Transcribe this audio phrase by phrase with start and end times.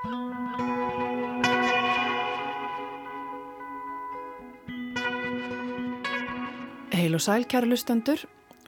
[0.00, 0.08] Heil
[7.12, 8.16] og sæl kæra lustendur,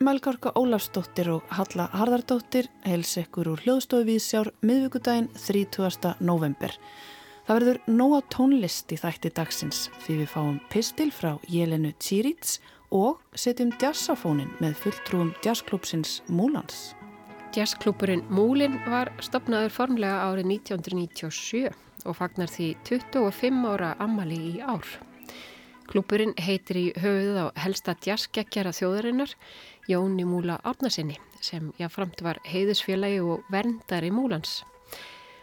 [0.05, 6.21] Melgárka Ólafsdóttir og Halla Harðardóttir heils ekkur úr hljóðstofu viðsjár miðvíkudaginn 30.
[6.21, 6.77] november.
[7.49, 12.61] Það verður nóa tónlist í þætti dagsins því við fáum pistil frá Jelenu Tsirits
[12.93, 16.93] og setjum jazzafónin með fulltrúum jazzklúpsins Múlans.
[17.53, 21.67] Jazzklúpurinn Múlin var stopnaður formlega árið 1997
[22.09, 24.87] og fagnar því 25 ára ammali í ár.
[25.91, 29.35] Klúpurinn heitir í höfuð á helsta jazzgekkjara þjóðarinnar
[29.91, 34.63] Jóni Múla Árnasinni sem jáframt var heiðusfélagi og verndari Múlans.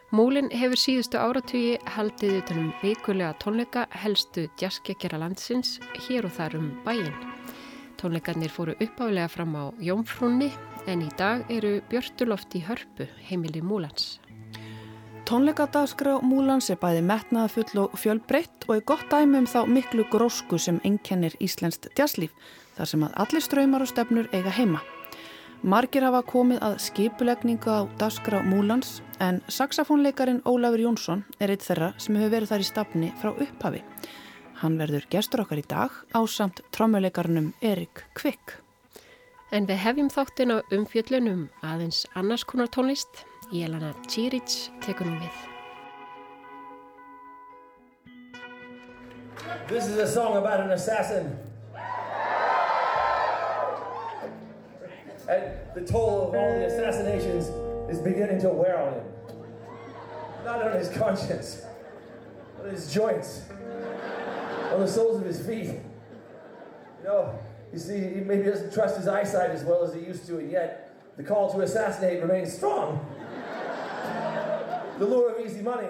[0.10, 6.72] Múlin hefur síðustu áratugi haldið utanum vikulega tónleika helstu jazzgekkjara landsins hér og þar um
[6.88, 7.14] bæin.
[8.02, 10.50] Tónleikarnir fóru uppálega fram á Jónfrúnni
[10.90, 14.18] en í dag eru Björtuloft í hörpu heimili Múlans.
[15.30, 20.58] Tónleikadagskrá Múlans er bæði metnaðafull og fjölbreytt og er gott dæmi um þá miklu grósku
[20.58, 22.34] sem ennkennir Íslenskt jazzlíf
[22.78, 24.82] þar sem að allir ströymar og stefnur eiga heima.
[25.62, 31.92] Margir hafa komið að skipulegningu á dagskrá Múlans en saxofónleikarin Ólafur Jónsson er eitt þeirra
[32.00, 33.84] sem hefur verið þar í stafni frá upphafi.
[34.64, 38.58] Hann verður gestur okkar í dag á samt trómuleikarnum Erik Kvik.
[39.50, 45.38] En við hefjum þáttin á umfjöllunum aðeins annars konar tónlist Jelena tekur nú við.
[49.68, 51.36] This is a song about an assassin.
[55.28, 57.50] And the toll of all the assassinations
[57.90, 59.06] is beginning to wear on him.
[60.46, 61.66] Not on his conscience,
[62.56, 63.42] but on his joints,
[64.74, 65.82] on the soles of his feet.
[67.02, 67.40] You know,
[67.72, 70.52] you see, he maybe doesn't trust his eyesight as well as he used to, and
[70.52, 73.06] yet the call to assassinate remains strong
[75.00, 75.88] the lure of easy money.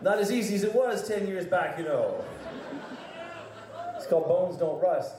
[0.00, 2.24] Not as easy as it was 10 years back, you know.
[3.96, 5.14] It's called Bones Don't Rust.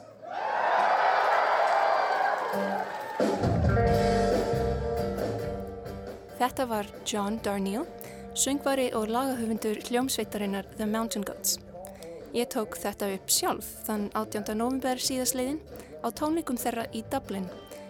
[6.40, 7.86] Þetta var John Darnielle,
[8.34, 11.67] söngvari og lagahöfundur hljómsveitarinnar The Mountain Goats.
[12.36, 14.52] Ég tók þetta upp sjálf þann 18.
[14.60, 15.62] november síðasleiðin
[16.04, 17.48] á tónleikum þeirra í Dublin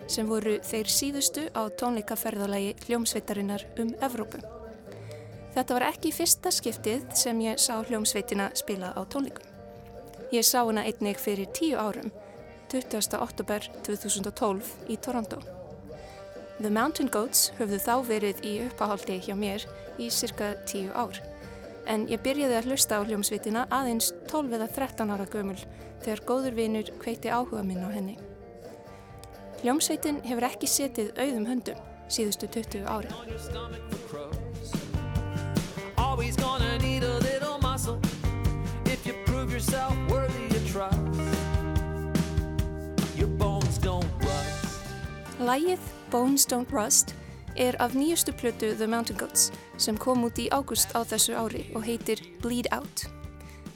[0.07, 4.43] sem voru þeir síðustu á tónleikaferðalagi hljómsveitarinnar um Evrópu.
[5.55, 9.43] Þetta var ekki fyrsta skiptið sem ég sá hljómsveitina spila á tónleikum.
[10.31, 12.11] Ég sá hana einnig fyrir tíu árum,
[12.69, 13.17] 20.
[13.17, 15.41] oktober 2012 í Toronto.
[16.61, 19.65] The Mountain Goats höfðu þá verið í uppáhaldi hjá mér
[19.97, 21.17] í cirka tíu ár,
[21.87, 25.59] en ég byrjaði að hlusta á hljómsveitina aðeins 12 eða 13 ára gömul
[26.03, 28.17] þegar góður vinur kveiti áhuga minn á henni.
[29.63, 31.79] Hljómsveitin hefur ekki setið auðum höndum
[32.11, 33.09] síðustu 20 ári.
[45.47, 45.79] Lægið
[46.11, 47.15] Bones Don't Rust
[47.57, 51.67] er af nýjustu plötu The Mountain Goats sem kom út í águst á þessu ári
[51.75, 53.07] og heitir Bleed Out.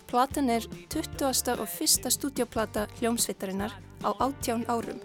[0.07, 1.57] Platan er 20.
[1.57, 4.99] og fyrsta stúdioplata hljómsveitarinnar á 18 árum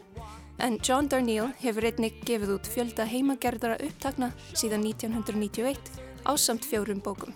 [0.58, 5.90] En John Darnielle hefur einnig gefið út fjölda heimagerðara upptakna síðan 1991
[6.24, 7.34] á samt fjórum bókum.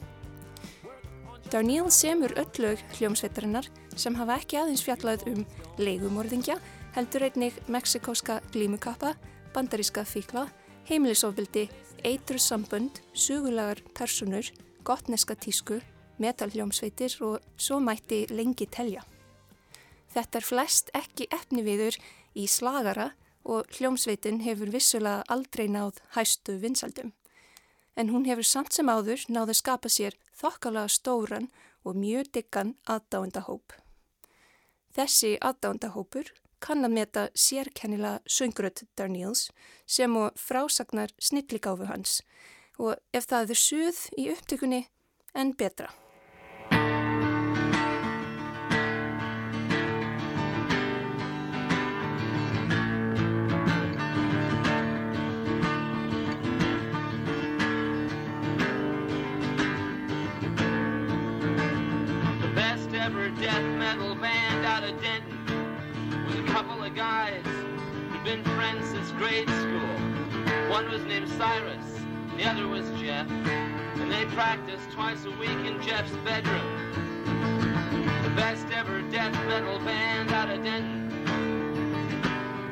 [1.52, 5.44] Darnielle semur öll lög hljómsveitarinnar sem hafa ekki aðeins fjallað um
[5.76, 6.56] leigumorðingja,
[6.96, 9.12] heldur einnig meksikóska glímukappa,
[9.52, 10.46] bandaríska fíkla,
[10.90, 11.68] heimilisofbildi,
[12.02, 14.48] eitur sambund, sugulegar personur,
[14.82, 15.78] gottneska tísku,
[16.18, 19.04] metalhljómsveitir og svo mætti lengi telja.
[20.10, 21.94] Þetta er flest ekki efni viður
[22.34, 23.12] í slagara
[23.46, 27.14] og hljómsveitin hefur vissulega aldrei náð hæstu vinsaldum.
[27.94, 31.50] En hún hefur samt sem áður náð að skapa sér þokkalega stóran
[31.84, 33.78] og mjög diggan aðdáendahóp.
[34.90, 39.48] Þessi aðdáendahópur kann að meta sérkennilega sönguröld Darniels
[39.86, 42.20] sem og frásagnar snilligáfu hans
[42.80, 44.84] og ef það er suð í upptökunni
[45.34, 45.90] en betra.
[63.38, 65.29] death metal band out of Denton
[66.50, 67.44] couple of guys
[68.10, 69.94] who'd been friends since grade school.
[70.68, 72.00] One was named Cyrus,
[72.36, 76.92] the other was Jeff, and they practiced twice a week in Jeff's bedroom.
[78.24, 81.08] The best ever death metal band out of Denton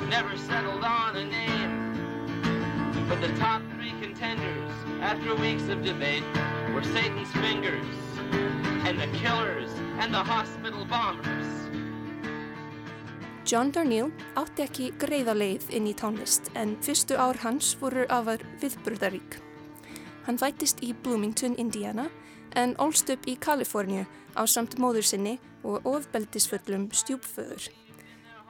[0.09, 6.25] never settled on a name, but the top three contenders after weeks of debate
[6.75, 7.87] were Satan's fingers
[8.89, 9.71] and the killers
[10.01, 11.68] and the hospital bombers.
[13.49, 18.43] John Darnielle átti ekki greiða leið inn í tónlist en fyrstu ár hans voru afar
[18.61, 19.39] viðburðarík.
[20.27, 22.11] Hann vætist í Bloomington, Indiana
[22.61, 24.03] en ólst upp í Kaliforníu
[24.37, 27.71] á samt móður sinni og ofbeldisföllum stjúpföður.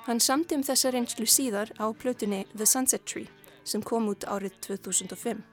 [0.09, 3.31] Hann samti um þessa reynslu síðar á plötunni The Sunset Tree
[3.63, 5.45] sem kom út árið 2005.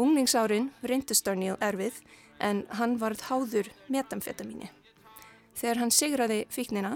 [0.00, 2.00] Unglingsárin reyndust Darniel erfið
[2.40, 4.70] en hann varð háður metamfetamíni.
[5.52, 6.94] Þegar hann sigraði fíknina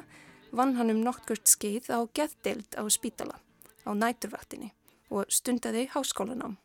[0.53, 3.41] vann hann um nokkurt skeið á geðdeild á spítala
[3.89, 4.73] á næturvaktinni
[5.11, 6.59] og stundaði háskólanám.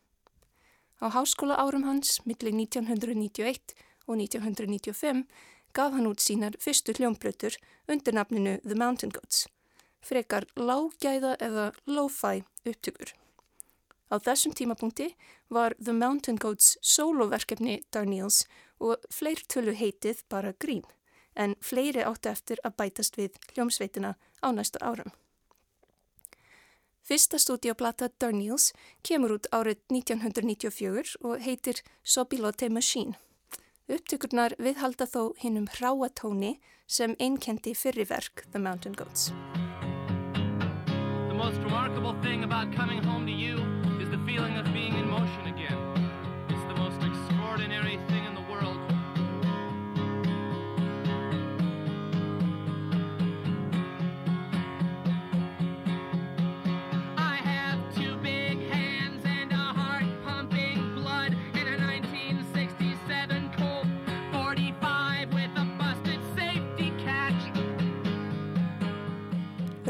[1.03, 3.75] Á háskóla árum hans millir 1991
[4.07, 5.25] og 1995
[5.73, 7.57] gaf hann út sínar fyrstu hljómblötur
[7.87, 9.47] undir nafninu The Mountain Goats
[10.03, 13.13] frekar lágæða eða lo-fi upptökur.
[14.11, 15.13] Á þessum tímapunkti
[15.49, 18.43] var The Mountain Goats soloverkefni Darniels
[18.83, 20.83] og fleirtölu heitið bara grín,
[21.35, 25.11] en fleiri áttu eftir að bætast við hljómsveitina á næsta árum.
[27.03, 28.71] Fyrsta stúdíoplata Darniels
[29.03, 33.19] kemur út árið 1994 og heitir Sobilote Machine.
[33.91, 39.33] Upptökurnar viðhalda þó hinnum hráatóni sem einkendi fyrriverk The Mountain Goats.
[41.43, 43.57] most remarkable thing about coming home to you
[44.01, 45.62] is the feeling of being in motion again.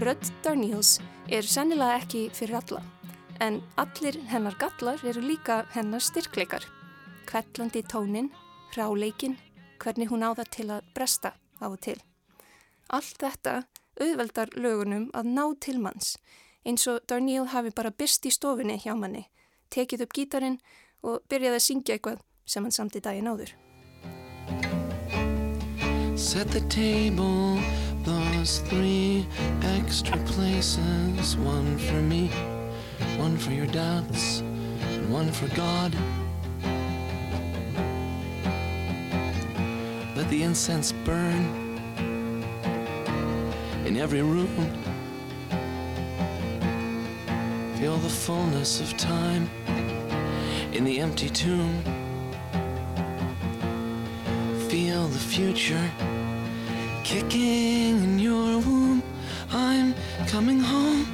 [0.03, 0.97] Rödd Darniels
[1.31, 2.81] er sennilega ekki fyrir alla,
[3.39, 6.65] en allir hennar gallar eru líka hennar styrkleikar.
[7.29, 8.27] Kvettlandi tónin,
[8.73, 9.37] hráleikin,
[9.79, 11.31] hvernig hún á það til að bresta
[11.63, 11.95] á og til.
[12.91, 13.53] Allt þetta
[13.95, 16.17] auðveldar lögunum að ná til manns,
[16.67, 19.29] eins og Darniel hafi bara byrst í stofinni hjá manni,
[19.71, 20.59] tekið upp gítarin
[20.99, 23.55] og byrjaði að syngja eitthvað sem hann samt í daginn áður.
[26.19, 27.63] Set the table
[28.43, 29.25] those three
[29.61, 32.27] extra places one for me,
[33.15, 35.95] one for your doubts, and one for God.
[40.17, 41.41] Let the incense burn
[43.85, 44.57] in every room.
[47.77, 49.49] Feel the fullness of time
[50.73, 51.81] in the empty tomb.
[54.67, 55.89] Feel the future
[57.03, 59.03] kicking in your womb.
[59.51, 59.93] I'm
[60.27, 61.05] coming home.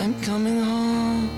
[0.00, 1.30] I'm coming home.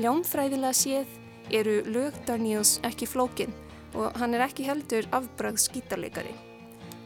[0.00, 1.08] Hljómfræðilega séð
[1.52, 3.52] eru lög Darniels ekki flókin
[3.92, 6.32] og hann er ekki heldur afbrað skítarleikari.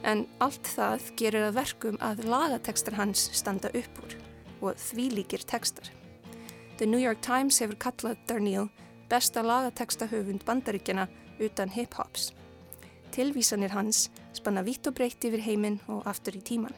[0.06, 4.14] En allt það gerir að verkum að lagatekstar hans standa upp úr
[4.60, 5.90] og því líkir tekstar.
[6.78, 8.69] The New York Times hefur kallað Darniel
[9.09, 11.09] besta lagatekstahöfund bandaríkjana
[11.41, 12.33] utan hip-hops.
[13.11, 16.75] Tilvísanir hans spanna vitt og breytt yfir heiminn og aftur í tíman.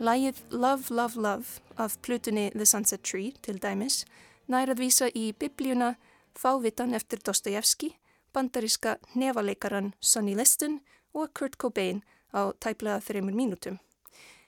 [0.00, 4.04] Lægið Love, Love, Love af plutunni The Sunset Tree til dæmis
[4.50, 5.94] nær að vísa í biblíuna
[6.34, 7.94] Fávitan eftir Dostojevski,
[8.34, 10.80] bandaríska nefaleikaran Sonny Liston
[11.14, 12.02] og Kurt Cobain
[12.34, 13.78] á tæplega þreymur mínútum.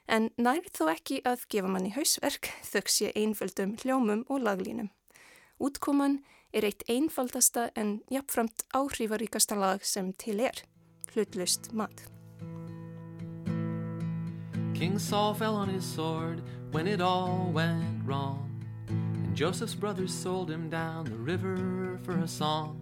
[0.08, 4.90] En nær þó ekki að gefa manni hausverk þöks ég einföldum hljómum og laglínum.
[5.62, 6.20] Útkoman
[6.56, 10.62] er eitt einfaldasta en jafnframt áhrífaríkasta lag sem til er,
[11.12, 12.06] hlutlust mat.
[14.74, 18.42] King Saul fell on his sword when it all went wrong
[18.88, 22.80] And Joseph's brothers sold him down the river for a song.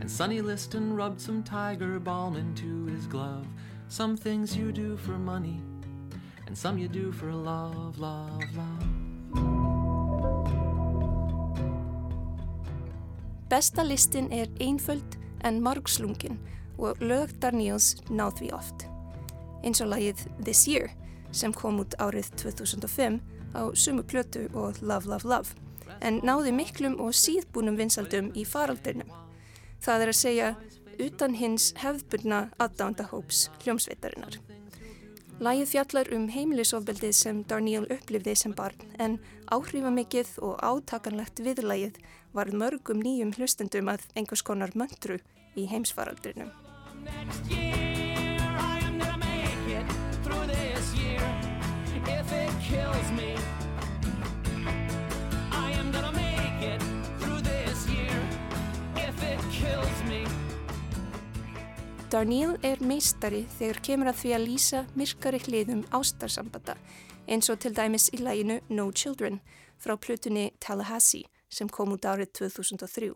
[0.00, 3.46] And Sonny Liston rubbed some tiger balm into his glove.
[3.88, 5.60] Some things you do for money
[6.46, 8.93] And some you do for love, love, love
[13.54, 15.14] Besta listin er einföld
[15.46, 16.40] en margslungin
[16.78, 18.86] og lög Darniels náð því oft.
[19.62, 20.88] Eins og lagið This Year
[21.30, 23.20] sem kom út árið 2005
[23.54, 25.54] á sumu plötu og Love Love Love
[26.02, 29.14] en náði miklum og síðbúnum vinsaldum í faraldurnum.
[29.78, 30.50] Það er að segja
[30.98, 34.40] utan hins hefðbundna aðdándahóps hljómsveitarinnar.
[35.38, 39.20] Lægið fjallar um heimilisofbeldið sem Darniel upplifði sem barn en
[39.54, 42.02] áhrifamikið og átakanlegt viðlægið
[42.34, 45.20] var mörgum nýjum hlustendum að einhvers konar möndru
[45.56, 46.50] í heimsfaraldrinum.
[62.14, 66.76] Darníl er meistari þegar kemur að því að lýsa myrkari hliðum ástarsambata
[67.26, 69.40] eins og til dæmis í læginu No Children
[69.82, 73.14] frá plutunni Tallahassee sem kom út árið 2003.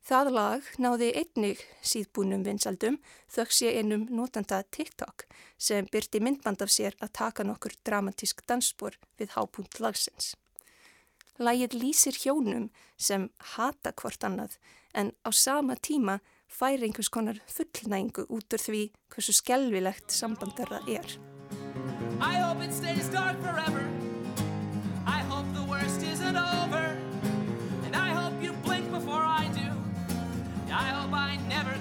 [0.00, 2.96] Það lag náði einnig síðbúnum vinsaldum
[3.30, 5.26] þöggs ég einum notanda TikTok
[5.60, 10.32] sem byrti myndband af sér að taka nokkur dramatísk dansspor við hápunkt lagsins.
[11.40, 14.56] Lægið lýsir hjónum sem hata hvort annað
[14.92, 16.18] en á sama tíma
[16.48, 18.82] fær einhvers konar fullnængu út úr því
[19.12, 21.16] hversu skelvilegt samband þeirra er.
[22.20, 23.86] I hope it stays dark forever
[25.06, 26.99] I hope the worst isn't over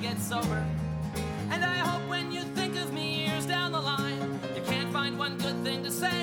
[0.01, 0.65] get sober
[1.51, 5.18] And I hope when you think of me years down the line You can't find
[5.18, 6.22] one good thing to say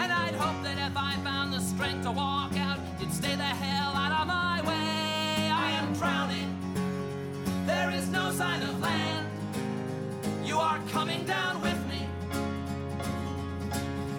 [0.00, 3.42] And I'd hope that if I found the strength to walk out You'd stay the
[3.42, 6.56] hell out of my way I am drowning
[7.66, 9.26] There is no sign of land.
[10.44, 12.08] You are coming down with me.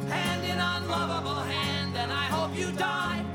[0.07, 3.25] Hand in unlovable hand, and I hope you die.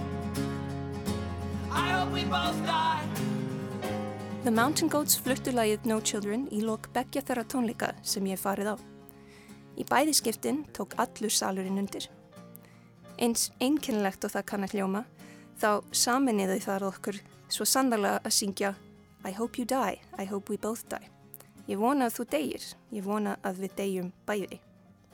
[1.73, 3.03] I hope we both die.
[4.45, 8.75] The Mountain Goats fluttu lagið No Children í lok begja þeirra tónleika sem ég farið
[8.75, 8.77] á.
[9.81, 12.11] Í bæðiskiptin tók allur salurinn undir.
[13.17, 15.03] Eins einkennilegt og það kann að hljóma,
[15.57, 18.75] þá saminniði þar okkur svo sannlega að syngja
[19.25, 21.09] I hope you die, I hope we both die.
[21.65, 24.61] Ég vona að þú deyir, ég vona að við deyjum bæði,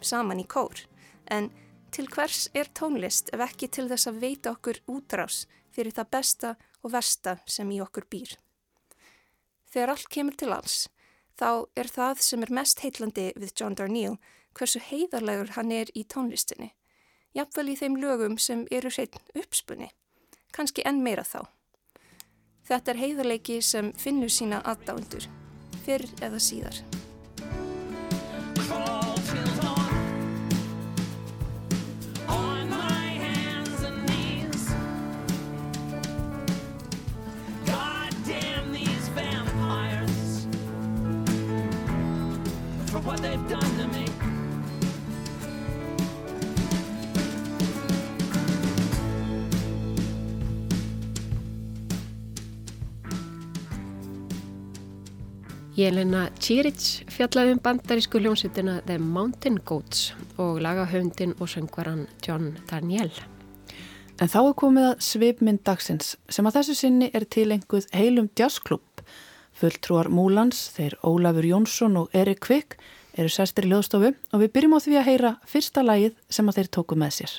[0.03, 0.89] saman í kór.
[1.31, 1.53] En
[1.95, 6.57] til hvers er tónlist ef ekki til þess að veita okkur útrás fyrir það besta
[6.83, 8.41] og versta sem í okkur býr?
[9.71, 10.89] Þegar allt kemur til alls,
[11.39, 14.19] þá er það sem er mest heitlandi við John Darnielle
[14.59, 16.73] hversu heiðarlegur hann er í tónlistinni.
[17.37, 19.93] Jafnvel í þeim lögum sem eru hreitn uppspunni,
[20.50, 21.45] kannski enn meira þá.
[22.67, 25.31] Þetta er heiðarleiki sem finnur sína aðdándur,
[25.87, 26.83] fyrr eða síðar.
[43.21, 44.07] What they've done to me.
[55.77, 63.12] Jelena Čiric fjallaði um bandarísku hljómsveitina The Mountain Goats og lagahöndin og söngvaran John Daniel.
[64.21, 69.00] En þá er komið að svipmynd dagsins sem að þessu sinni er tilenguð heilum jazzklubb.
[69.57, 72.77] Fulltrúar Múlans, þeir Ólafur Jónsson og Erik Kvik
[73.21, 76.61] eru sestir í löðstofu og við byrjum á því að heyra fyrsta lagið sem að
[76.61, 77.33] þeir tóku með sér.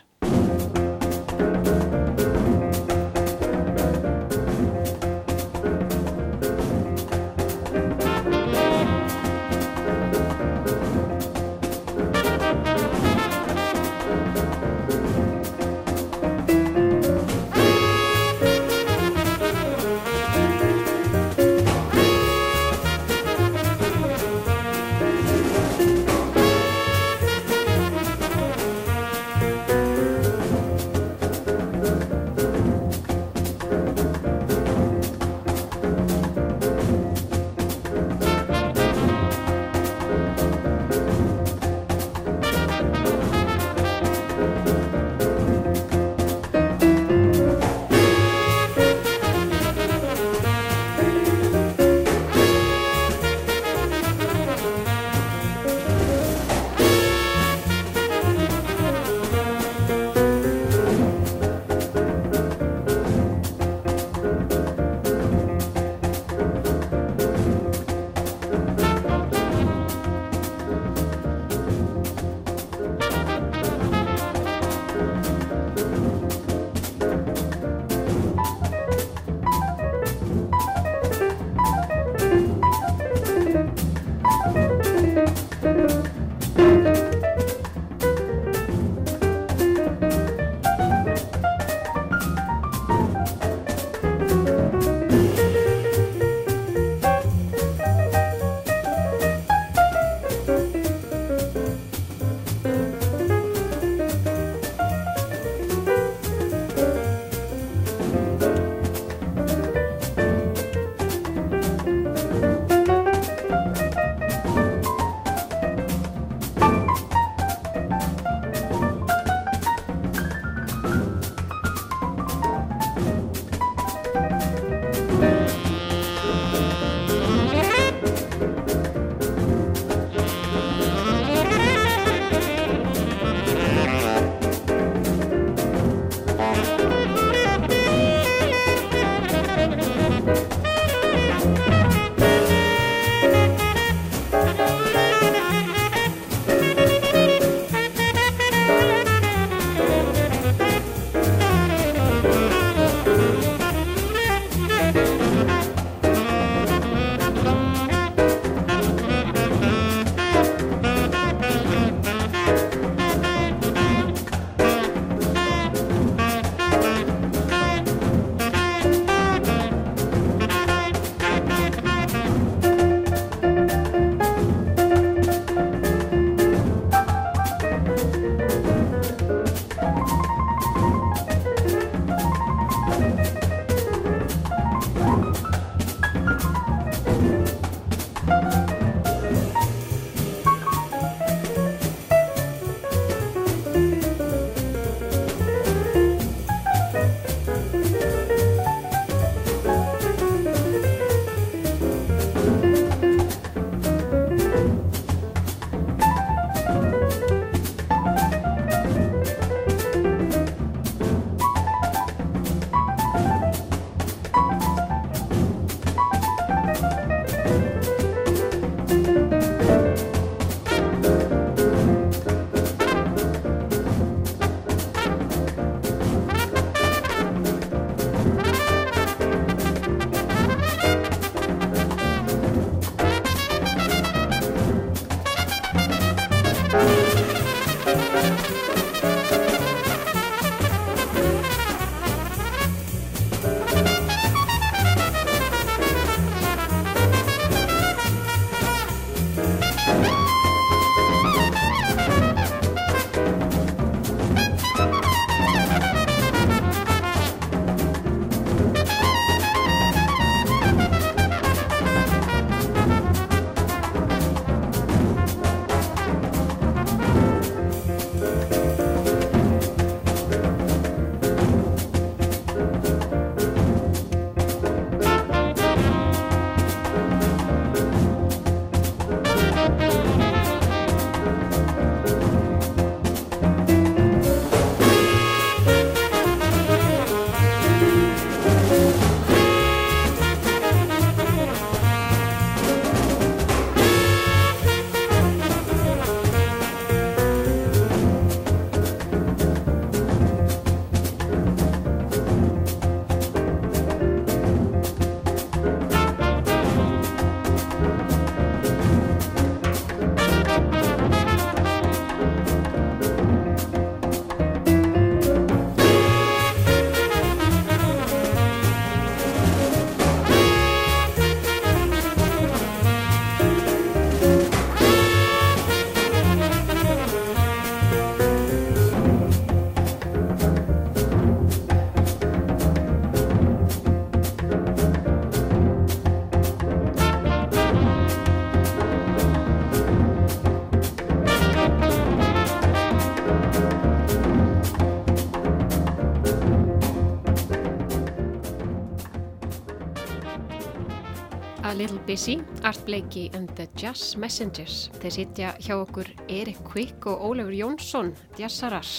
[352.12, 354.90] Busy, Art Blakey and the Jazz Messengers.
[355.00, 358.90] Þeir sitja hjá okkur Erik Kvikk og Ólefur Jónsson, jazzarar.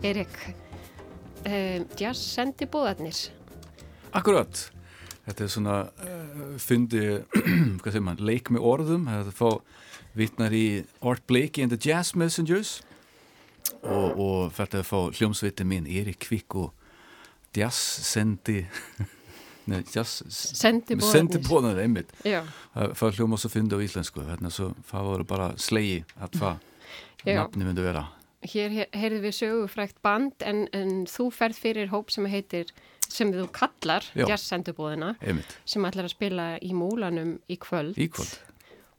[0.00, 0.32] Erik,
[1.44, 3.18] um, jazz sendi búðarnir.
[4.16, 4.62] Akkurat.
[5.26, 7.02] Þetta er svona uh, fyndi,
[7.82, 9.10] hvað segir mann, leik með orðum.
[9.12, 9.50] Það fá
[10.16, 10.64] vittnar í
[11.04, 12.78] Art Blakey and the Jazz Messengers
[13.82, 16.72] og, og er að fá hljómsveitin mín Erik Kvikk og
[17.52, 17.76] jazz
[18.08, 18.62] sendi
[19.70, 24.74] Nei, just, sendi bóðanir sendi bóðanir, einmitt það hljóma svo fyndi á íslensku þannig að
[24.90, 26.66] það voru bara slegi að hvað
[27.24, 28.04] nafni myndi vera.
[28.44, 32.74] Hér heyrðu við sögufrækt band en, en þú ferð fyrir hóp sem heitir
[33.08, 35.14] sem þú kallar jazzsendubóðina
[35.64, 38.36] sem ætlar að spila í múlanum í kvöld, í kvöld.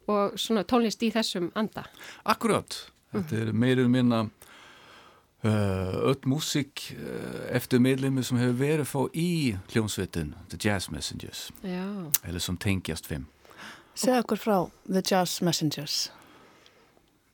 [0.10, 1.86] Og svona tónlist í þessum anda.
[2.30, 2.78] Akkurát,
[3.14, 4.45] þetta er meirinn minna Uh,
[5.44, 9.30] öll músík uh, eftir meðlemi sem hefur verið fá í
[9.74, 11.50] hljómsveitin The Jazz Messengers.
[11.62, 11.86] Já.
[12.24, 13.28] eða sem tengjast fimm.
[13.96, 16.10] Segð okkur frá The Jazz Messengers.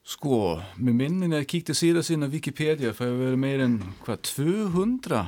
[0.01, 5.21] Sko, með minnin að kíkta síðan sína Wikipedia það hefur verið meirinn hvað 200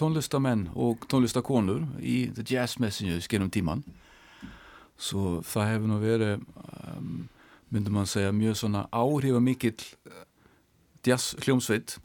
[0.00, 3.84] tónlistamenn og tónlistakonur í The Jazz Messengers genum tíman
[4.98, 6.40] svo það hefur nú verið
[6.96, 7.28] um,
[7.70, 9.76] myndum mann segja mjög svona áhrifa mikill
[11.06, 11.98] jazz hljómsveit.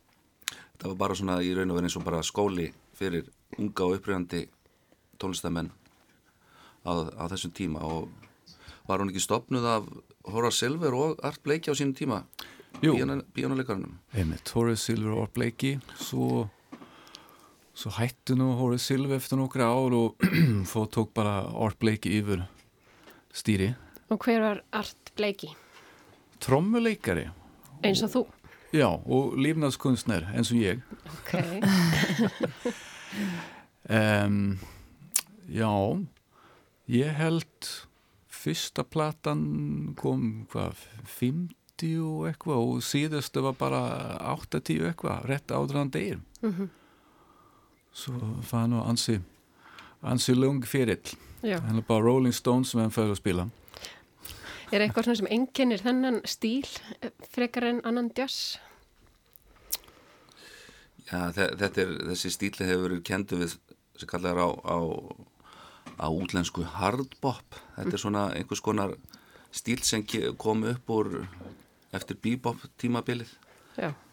[0.79, 3.97] Það var bara svona í raun og verið eins og bara skóli fyrir unga og
[3.97, 4.45] uppröðandi
[5.21, 5.69] tónlistamenn
[6.83, 7.83] á, á þessum tíma.
[7.85, 8.09] Og
[8.89, 9.87] var hún ekki stopnuð af
[10.33, 12.23] Horace Silver og Art Blakey á sínum tíma?
[12.81, 15.77] Bíónuleikarnum einmitt, Horace Silver og Art Blakey.
[15.95, 16.49] Svo,
[17.77, 20.27] svo hættu nú Horace Silver eftir nokkra ár og
[20.71, 22.43] fóð tók bara Art Blakey yfir
[23.33, 23.71] stýri
[24.11, 25.53] og hver var Art Blakey?
[26.43, 27.29] trommuleikari.
[27.87, 28.21] Eins og þú
[28.73, 30.79] Já, og lífnaðskunstner eins og ég.
[31.13, 31.33] Ok.
[33.99, 34.37] um,
[35.45, 35.73] já,
[36.89, 37.69] ég held
[38.33, 39.43] fyrsta platan
[39.99, 40.81] kom hvað,
[41.19, 43.83] 50 og eitthvað og síðustu var bara
[44.33, 46.19] 80 eitthvað, rétt ádraðan degir.
[46.41, 46.69] Mm -hmm.
[47.93, 49.19] Svo það nú ansi,
[50.01, 51.13] ansi lung fyrill.
[51.41, 53.49] Það er bara Rolling Stones sem hann fæður að spila.
[54.73, 56.65] Er eitthvað svona sem enginnir þennan stíl
[57.29, 58.57] frekar en annan jazz?
[61.05, 63.53] Já, þetta er, þessi stíli hefur verið kendu við
[64.01, 64.77] sem kallar á, á,
[66.01, 67.59] á útlensku hardbop.
[67.77, 68.95] Þetta er svona einhvers konar
[69.53, 70.07] stíl sem
[70.41, 71.11] kom upp úr
[71.93, 73.29] eftir bebop tímabilið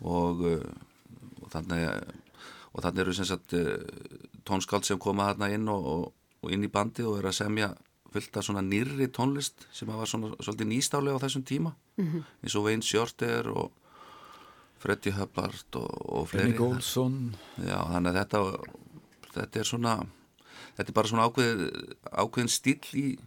[0.05, 1.87] og, og þannig
[2.75, 3.57] og þannig eru sem sagt
[4.45, 6.05] tónskáld sem koma þarna inn og, og,
[6.45, 7.73] og inn í bandi og eru að semja
[8.13, 11.75] fullt af svona nýrri tónlist sem var svona svolítið nýstálega á þessum tíma.
[11.97, 12.23] Mm -hmm.
[12.43, 13.73] eins og Wayne Shorter og
[14.79, 16.53] Freddie Hubbard og, og fleiri.
[16.53, 18.39] Benny Golson Já, þannig að þetta
[19.35, 20.07] þetta er svona
[20.77, 21.59] þetta er bara svona ákveð,
[22.13, 23.19] ákveðin stíl í,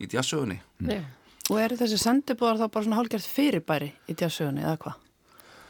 [0.00, 0.60] í djassögunni.
[0.78, 1.04] Mm.
[1.50, 4.96] Og eru þessi sendibúðar þá bara svona hálfgerð fyrirbæri í djassögunni eða hvað?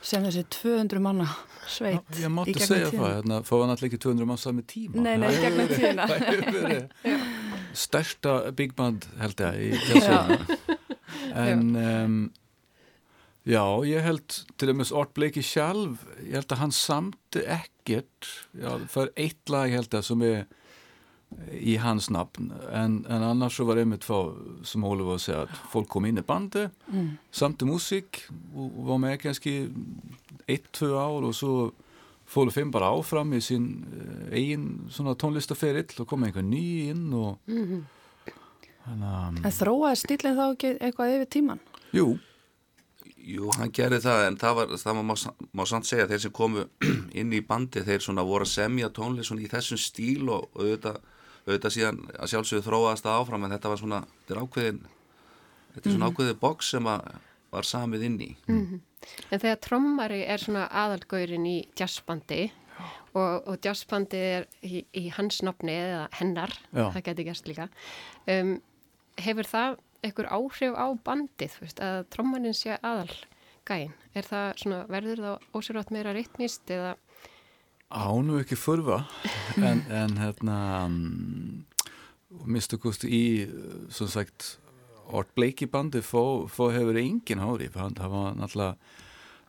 [0.06, 1.26] sem þessi 200 manna
[1.66, 5.02] sveit Já, ég mátti segja það, hérna, fóða náttúrulega ekki 200 mann sami tíma.
[5.02, 6.84] Nei, nei, gegnum Það hefur verið
[7.76, 10.58] stærsta big band held ég í jazzinu
[11.46, 12.18] en um,
[13.46, 18.30] já, ég held til dæmis Art Blakey sjálf ég held að hann samti ekkert.
[18.56, 20.46] Já, það er eitt lag held að sem er
[21.50, 22.52] í hans nafn.
[22.70, 24.30] En, en annars svo var einmitt fá
[24.66, 27.08] sem Óli var að segja að fólk kom inn í bandi mm.
[27.34, 28.22] samti músík
[28.54, 29.56] og, og var með kannski
[30.46, 31.56] eitt, tvö ár og svo
[32.26, 37.12] fólu fimm bara áfram í sín uh, eigin svona tónlistaferill og kom einhver ný inn
[37.14, 37.82] og mm -hmm.
[38.86, 41.60] hana, En þróaði stílinn þá ekki eitthvað yfir tíman?
[41.92, 42.18] Jú
[43.26, 45.14] Jú, hann gerði það en það var, það má,
[45.52, 46.64] má samt segja þeir sem komu
[47.20, 50.60] inn í bandi þeir svona voru að semja tónlist svona í þessum stíl og, og
[50.62, 51.00] auðvitað,
[51.46, 54.80] auðvitað síðan að sjálfsögðu þróaðast það áfram en þetta var svona, þetta er ákveðin
[55.74, 56.14] þetta er svona mm -hmm.
[56.14, 57.00] ákveðið boks sem að
[57.56, 58.80] var samið inn í mm -hmm.
[59.30, 62.46] En þegar trommari er svona aðalgöyrin í jazzbandi
[63.16, 66.88] og, og jazzbandi er í, í hans nafni eða hennar, Já.
[66.94, 67.68] það getur gerst líka
[68.32, 68.56] um,
[69.20, 73.10] hefur það einhver áhrif á bandið veist, að trommanin sé aðal
[73.66, 76.96] gæin er það svona, verður það ósérvægt meira ritmist eða
[77.86, 79.04] Ánu ekki förfa
[79.62, 81.66] en, en hérna um,
[82.50, 83.24] mistu kosti í
[83.94, 84.56] svo sagt
[85.14, 88.76] Ort Blakey bandi fó, fó hefur engin hárif það var náttúrulega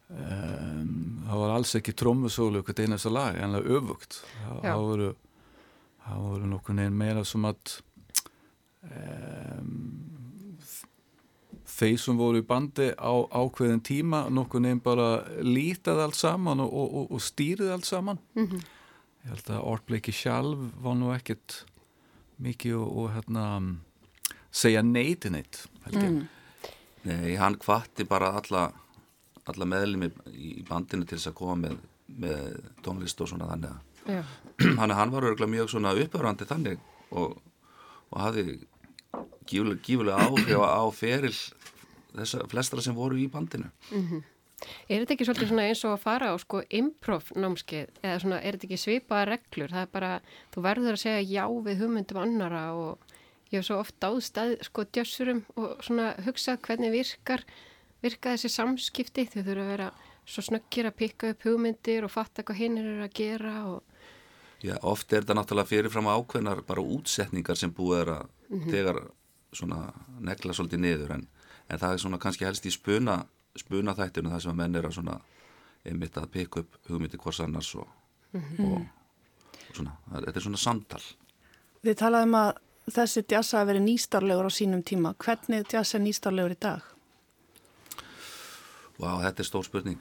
[0.09, 4.21] um, það var alls ekki trommusólu eitthvað einasta lag, enlega öfugt.
[4.61, 5.09] Það voru
[6.07, 7.73] það voru nokkur neginn meira sem að
[8.87, 9.73] um,
[11.77, 15.09] þeir sem voru í bandi á ákveðin tíma nokkur nefn bara
[15.43, 18.19] lítið allt saman og, og, og, og stýrið allt saman.
[18.35, 18.61] Mm -hmm.
[19.23, 21.65] ég held að Blakey sjálf var nú ekkert
[22.37, 23.77] mikið og hérna
[24.57, 26.21] segja neitin eitt mm.
[27.07, 28.67] Nei, hann kvatti bara alla,
[29.47, 31.77] alla meðlumi í bandinu til þess að koma með,
[32.25, 34.23] með tónlist og svona þannig að
[34.79, 37.37] hann, hann var örgulega mjög svona uppöfrandi þannig og,
[38.11, 38.59] og hafði
[39.47, 41.35] gífulega, gífulega áhrif á feril
[42.17, 43.69] þessar flestra sem voru í bandinu.
[43.91, 44.25] Mm -hmm.
[44.89, 48.39] Er þetta ekki svolítið svona eins og að fara á sko improv námskeið eða svona
[48.41, 49.69] er þetta ekki svipaða reglur?
[49.69, 50.21] Það er bara,
[50.53, 53.06] þú verður að segja já við hugmyndum annara og
[53.51, 57.43] ég hef svo oft áðstæð sko djössurum og svona hugsað hvernig virkar
[58.03, 59.91] virka þessi samskipti þau þurfa að vera
[60.27, 63.83] svo snöggir að pikka upp hugmyndir og fatta hvað hinn er að gera og
[64.65, 68.71] Já, oft er þetta náttúrulega fyrirfram ákveðnar bara útsetningar sem búið er að mm -hmm.
[68.71, 68.97] þegar
[69.53, 71.27] svona negla svolítið niður en,
[71.69, 74.85] en það er svona kannski helst í spuna spuna þættinu þar sem að menn er
[74.85, 75.19] að svona
[75.85, 77.87] einmitt að pikka upp hugmyndir hvors annars og,
[78.33, 78.65] mm -hmm.
[78.65, 78.81] og,
[79.69, 81.03] og svona, þetta er svona samtal
[81.83, 82.57] Þið talaðum að
[82.93, 85.13] þessi djassa að veri nýstarlegur á sínum tíma.
[85.19, 86.85] Hvernig er djassa nýstarlegur í dag?
[88.97, 89.99] Vá, wow, þetta er stór spurning.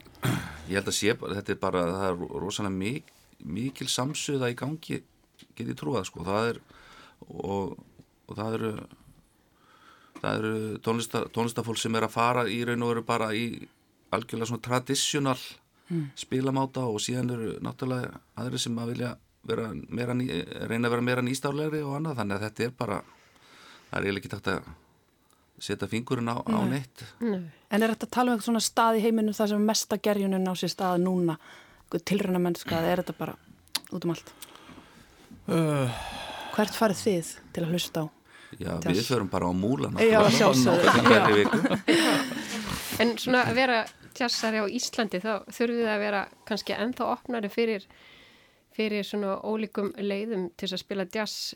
[0.70, 3.12] Ég held að sé, þetta er bara, það er rosalega mik
[3.44, 5.02] mikil samsöða í gangi,
[5.56, 6.24] get ég trúað, sko.
[6.26, 6.60] Það er,
[7.28, 7.76] og,
[8.26, 8.72] og það eru,
[10.22, 10.54] það eru
[10.86, 13.46] tónlista, tónlistafólk sem er að fara í raun og veru bara í
[14.14, 15.38] algjörlega svona tradísjonal
[15.90, 16.04] mm.
[16.18, 19.12] spilamáta og síðan eru náttúrulega aðri sem að vilja
[19.48, 22.18] vera meira reyna að vera meira nýstárlegri og annað.
[22.20, 22.98] Þannig að þetta er bara
[23.90, 24.72] það er eiginlega ekki takt að
[25.66, 27.04] setja fingurinn á, á neitt.
[27.24, 27.46] Nei.
[27.72, 30.50] En er þetta að tala um eitthvað svona stað í heiminu það sem mesta gerjunum
[30.50, 31.38] á sér stað núna?
[31.96, 33.36] Tilröna mennska eða er þetta bara
[33.94, 34.32] út um allt?
[35.46, 35.88] Uh.
[36.56, 38.06] Hvert farið þið til að hlusta á?
[38.56, 38.92] Já, Tjás.
[38.94, 41.46] við förum bara á múlan Já, sjálfsögðu.
[43.02, 43.80] En svona að vera
[44.16, 47.84] tjassari á Íslandi þá þurfum við að vera kannski ennþá opnari fyrir
[48.76, 51.54] fyrir svona ólíkum leiðum til að spila jazz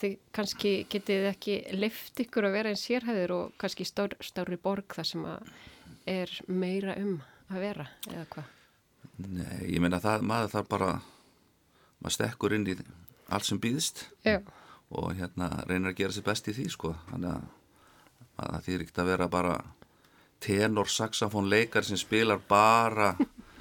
[0.00, 4.96] þið kannski getið ekki lift ykkur að vera einn sérhæður og kannski stór, stóri borg
[4.96, 5.26] þar sem
[6.08, 7.18] er meira um
[7.52, 8.50] að vera eða hvað?
[9.22, 10.90] Nei, ég meina það, maður þarf bara
[12.00, 12.76] maður stekkur inn í
[13.32, 14.40] allt sem býðist Já.
[14.92, 17.44] og hérna reynir að gera sér best í því sko þannig að,
[18.38, 19.54] að það þýr ekkert að vera bara
[20.42, 23.12] tenor saxofón leikar sem spilar bara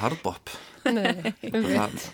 [0.00, 0.52] hardbop.
[0.88, 2.08] Nei, það,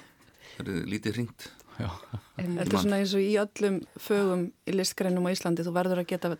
[0.62, 1.48] er lítið hringt.
[1.76, 6.10] Þetta er svona eins og í öllum fögum í listgreinum á Íslandi, þú verður að
[6.12, 6.32] geta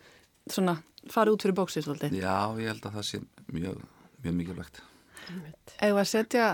[0.49, 0.77] svona
[1.11, 2.17] fara út fyrir svolítið.
[2.17, 3.21] Já, ég held að það sé
[3.53, 3.83] mjög,
[4.23, 4.81] mjög mikilvægt.
[5.83, 6.47] Eða að setja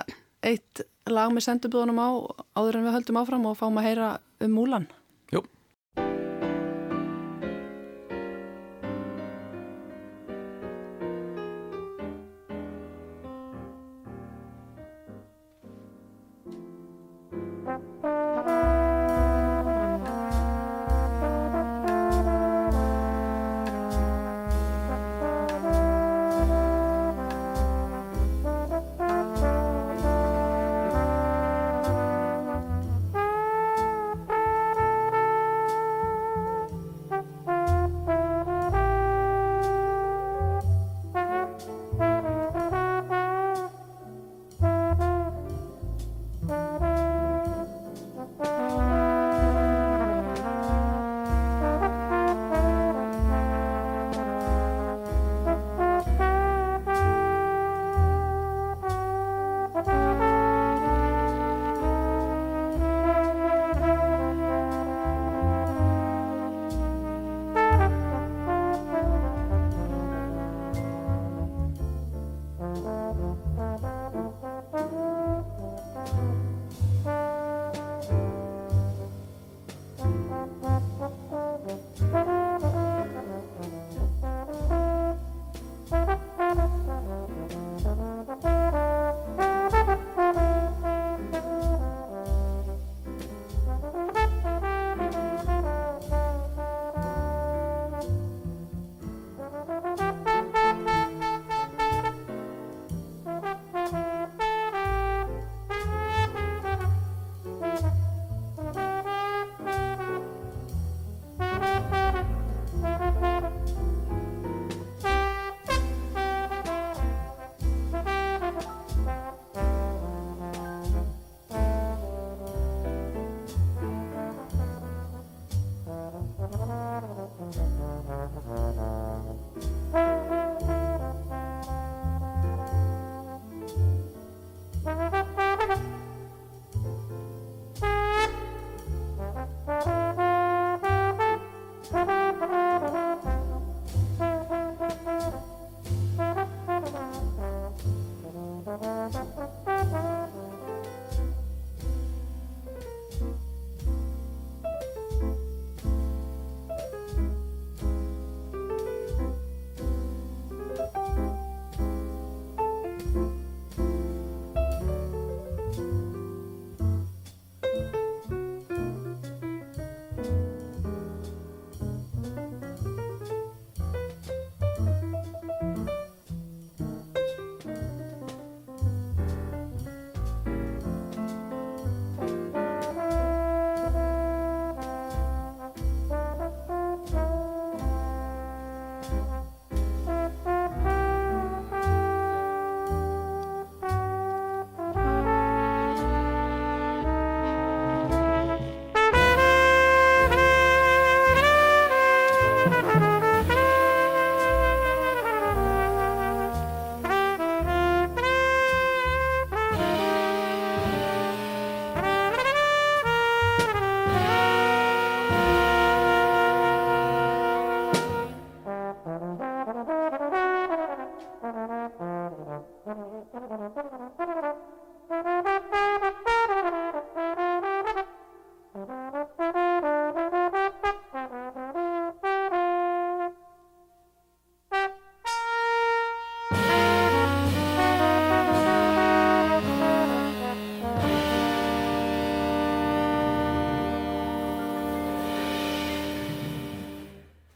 [0.43, 2.09] eitt lag með sendubúðunum á
[2.57, 4.09] áður en við höldum áfram og fáum að heyra
[4.43, 4.87] um múlan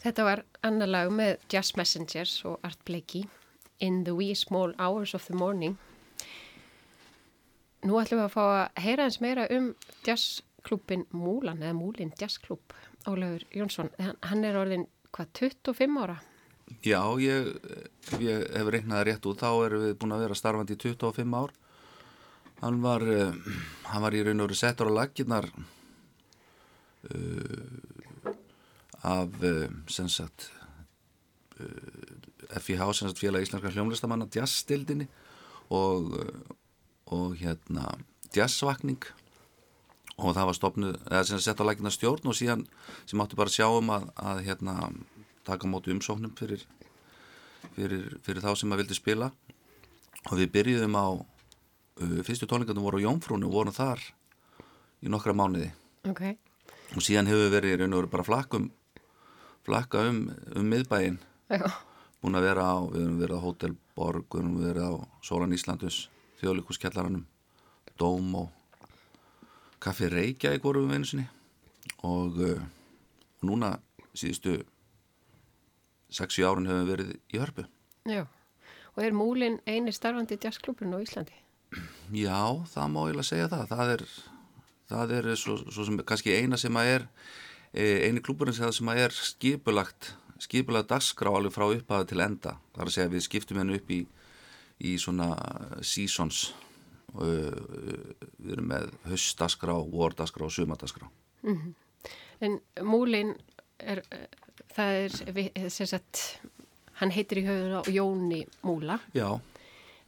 [0.08, 3.26] Þetta var annar lag með Jazz Messengers og Art Blakey
[3.84, 5.74] In the Wee Small Hours of the Morning.
[7.84, 9.66] Nú ætlum við að fá að heyra eins meira um
[10.08, 12.72] jazzklubin Múlan eða Múlin Jazzklub.
[13.04, 16.22] Ólafur Jónsson, hann- er orðin hvað 25 ára?
[16.88, 17.60] Já, ég,
[18.24, 21.52] ég hef reiknaði rétt út, þá erum við búin að vera starfandi í 25 ár.
[22.62, 23.34] Hann var, uh,
[23.92, 25.52] hann var í raun og veru settur á laginnar
[27.12, 27.87] uh,
[29.04, 30.52] af, uh, sem sagt,
[31.58, 35.08] FIH, sem sagt félag íslenskar hljómlistamanna, jazzstildinni
[35.74, 36.56] og, uh,
[37.14, 37.90] og hérna
[38.36, 39.02] jazzvakning.
[40.18, 42.64] Og það var stopnuð, eða sem sagt sett á laginnar stjórn og síðan
[43.06, 44.78] sem átti bara að sjá um að, að hérna
[45.46, 46.64] taka á móti umsóknum fyrir,
[47.76, 49.30] fyrir, fyrir þá sem að vildi spila.
[50.32, 54.02] Og við byrjuðum á uh, fyrstu tónleikandum voru á Jónfrúnu og vorum þar
[55.06, 55.70] í nokkra mánuði.
[56.08, 56.24] Ok.
[56.96, 58.68] og síðan hefur við verið í raun og veru bara flakkum
[59.68, 60.22] flakka um,
[60.56, 61.18] um miðbæinn
[61.52, 61.68] Já.
[62.22, 64.94] búin að vera á, við höfum verið á Hotel Borg við höfum verið á
[65.28, 65.98] Sólan Íslandus
[66.40, 67.26] þjóðlíkuskjallaranum
[67.98, 68.54] Dóm og
[69.84, 71.28] Kaffi Reykjavík vorum við einu sinni
[72.08, 72.62] og uh,
[73.46, 73.76] núna
[74.18, 74.62] síðustu
[76.14, 77.68] 6-7 árun hefur við verið í hörpu
[78.08, 78.24] Já.
[78.96, 81.36] Og er Múlin eini starfandi jazzklubin á Íslandi?
[82.16, 84.04] Já, það má eiginlega segja það það er,
[84.90, 87.06] það er svo, svo sem kannski eina sem að er
[87.78, 92.58] eini klúburinn sem, sem er skipulagt skipulagt dagskrá alveg frá upphafa til enda.
[92.76, 94.00] Það er að segja að við skiptum henni upp í
[94.86, 95.32] í svona
[95.82, 96.52] seasons.
[97.18, 97.50] Uh,
[98.38, 101.08] við erum með höstdagskrá, vordagskrá og sumadagskrá
[102.44, 103.32] En Múlin
[103.80, 104.28] er, eh,
[104.76, 106.42] það er, sem sagt,
[107.00, 109.00] hann heitir í höfðun á Jóni Múla.
[109.16, 109.40] Já,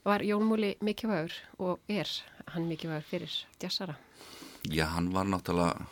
[0.04, 2.12] Var Jón Múli mikilvægur og er
[2.54, 3.32] hann mikilvægur fyrir
[3.64, 3.96] jazzara?
[4.68, 5.88] já, hann var náttúrulega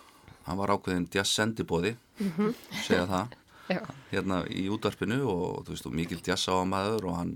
[0.47, 1.95] hann var ákveðin jazz sendibóði
[2.85, 3.35] segja það.
[4.13, 7.33] Hérna í útvarpinu og þú veist og mikil jazz á maður og hann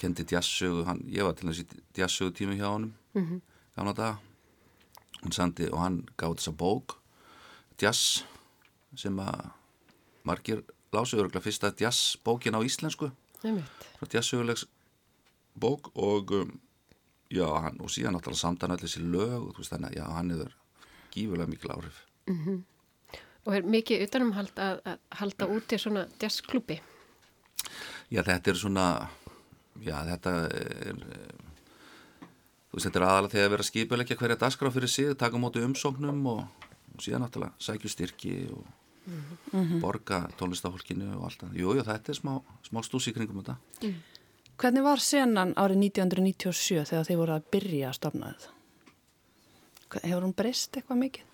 [0.00, 3.40] kendi jazzsögu, hann, ég var til þess í jazzsögu tími hjá honum mm -hmm.
[3.76, 4.18] gamla daga.
[5.22, 6.96] Hann sandi og hann gáði þessa bók
[7.78, 8.24] jazz
[8.96, 9.50] sem að
[10.24, 13.12] margir lásu örgulega fyrsta jazzbókin á íslensku.
[14.12, 14.66] Jazzsögulegs
[15.54, 16.60] bók og um,
[17.30, 20.04] já, hann, og síðan náttúrulega samtan allir þessi lög og þú veist þannig að já,
[20.16, 20.52] hann hefur
[21.10, 22.09] gífulega mikil áhrif
[23.46, 26.80] Og er mikið utanumhald að, að halda úti svona jazzklubi?
[28.10, 28.86] Já, þetta er svona,
[29.80, 31.00] já, þetta er,
[32.68, 35.42] þú veist, þetta er aðalega þegar að vera skipulegja hverja dagskrá fyrir sig, taka á
[35.42, 38.68] móti umsóknum og, og síðan náttúrulega sækju styrki og
[39.80, 41.56] borga tónlistafólkinu og allt það.
[41.58, 42.34] Jú, jú, þetta er smá,
[42.66, 43.56] smá stúsi í kringum þetta.
[44.60, 48.56] Hvernig var senan árið 1997 þegar þið voru að byrja að stopna þetta?
[50.04, 51.29] Hefur hún breyst eitthvað mikið?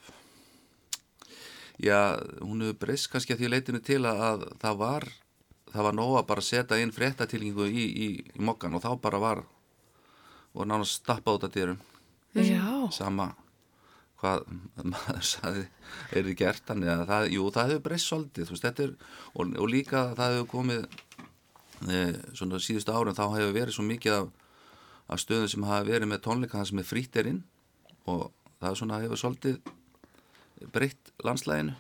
[1.83, 5.09] Já, hún hefur breyst kannski að því leitinu til að, að það var,
[5.73, 9.21] það var nóg að bara setja inn fréttatilgingu í, í, í mokkan og þá bara
[9.21, 9.43] var,
[10.57, 11.83] voru nánast stappa út af dyrum.
[12.93, 13.35] Sama
[14.21, 14.47] hvað
[14.93, 15.65] maður saði
[16.17, 18.95] er þið gert þannig að það, jú, það hefur breyst svolítið, þú veist, þetta er
[19.35, 20.87] og, og líka það hefur komið
[21.93, 22.01] e,
[22.39, 24.31] svona síðustu árum þá hefur verið svo mikið af,
[25.13, 27.43] af stöðum sem hafa verið með tónleika það sem er frýtt er inn
[28.09, 29.75] og það er svona hefur svolítið
[30.73, 31.77] breytt landslæginu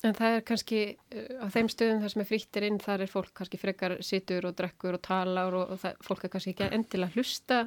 [0.00, 3.10] En það er kannski uh, á þeim stöðum þar sem er frítir inn, þar er
[3.12, 6.68] fólk kannski frekar situr og drekkur og talar og, og það, fólk er kannski ekki
[6.72, 7.58] endilega að hlusta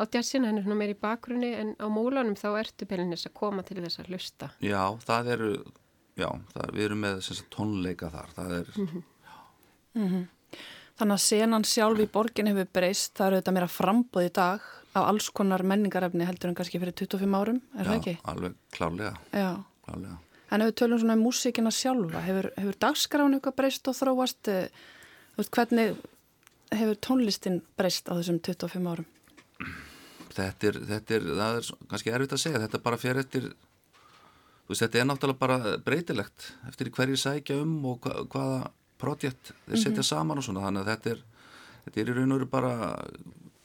[0.00, 3.36] á jazzina, hann er svona meir í bakgrunni en á múlanum þá ertu beilinnis að
[3.36, 4.48] koma til þess að hlusta.
[4.64, 5.50] Já, það eru
[6.16, 8.72] já, það, við erum með sem sagt, tónleika þar það er,
[10.94, 14.66] Þannig að senan sjálf í borgin hefur breyst, það eru þetta meira frambóð í dag
[14.94, 18.14] af alls konar menningarefni heldur en kannski fyrir 25 árum, er það já, ekki?
[18.32, 19.48] alveg klárlega, Já.
[19.86, 20.18] klárlega
[20.54, 24.48] En ef við tölum svona um músíkina sjálfa, hefur, hefur dagskráin eitthvað breyst og þróast?
[24.52, 24.68] eh,
[25.34, 25.96] Þú veist, hvernig
[26.70, 29.06] hefur tónlistin breyst á þessum 25 árum?
[30.34, 33.44] þetta er, þetta er, það er kannski erfitt að segja, þetta er bara fyrir eftir
[33.50, 38.60] þú veist, þetta er náttúrulega bara breytilegt eftir hverju sækja um og hva, hvaða
[39.00, 41.24] projekt þeir setja saman og svona, þannig að þetta er
[41.86, 42.74] þetta er í raun og veru bara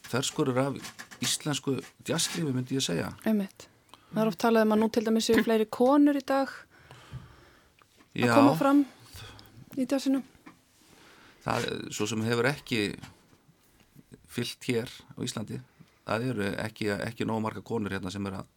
[0.10, 0.80] ferskurur af
[1.24, 3.68] íslensku jazzlífi myndi ég segja Einmitt.
[4.10, 8.26] Það er oft talað um að nú til dæmis séu fleiri konur í dag að
[8.26, 8.86] Já, koma fram
[9.78, 10.22] í jazzinu.
[11.46, 12.80] það er svo sem hefur ekki
[14.30, 15.60] fyllt hér á Íslandi
[16.10, 18.48] það eru ekki, ekki nóg marga konur hérna sem er að,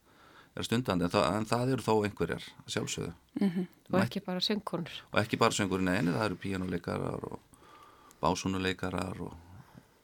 [0.57, 3.67] er stundandi en það, en það eru þó einhverjar sjálfsögðu mm -hmm.
[3.93, 7.41] og ekki bara söngkonur og ekki bara söngurinn eini, það eru píjánuleikarar og
[8.23, 9.35] básunuleikarar og,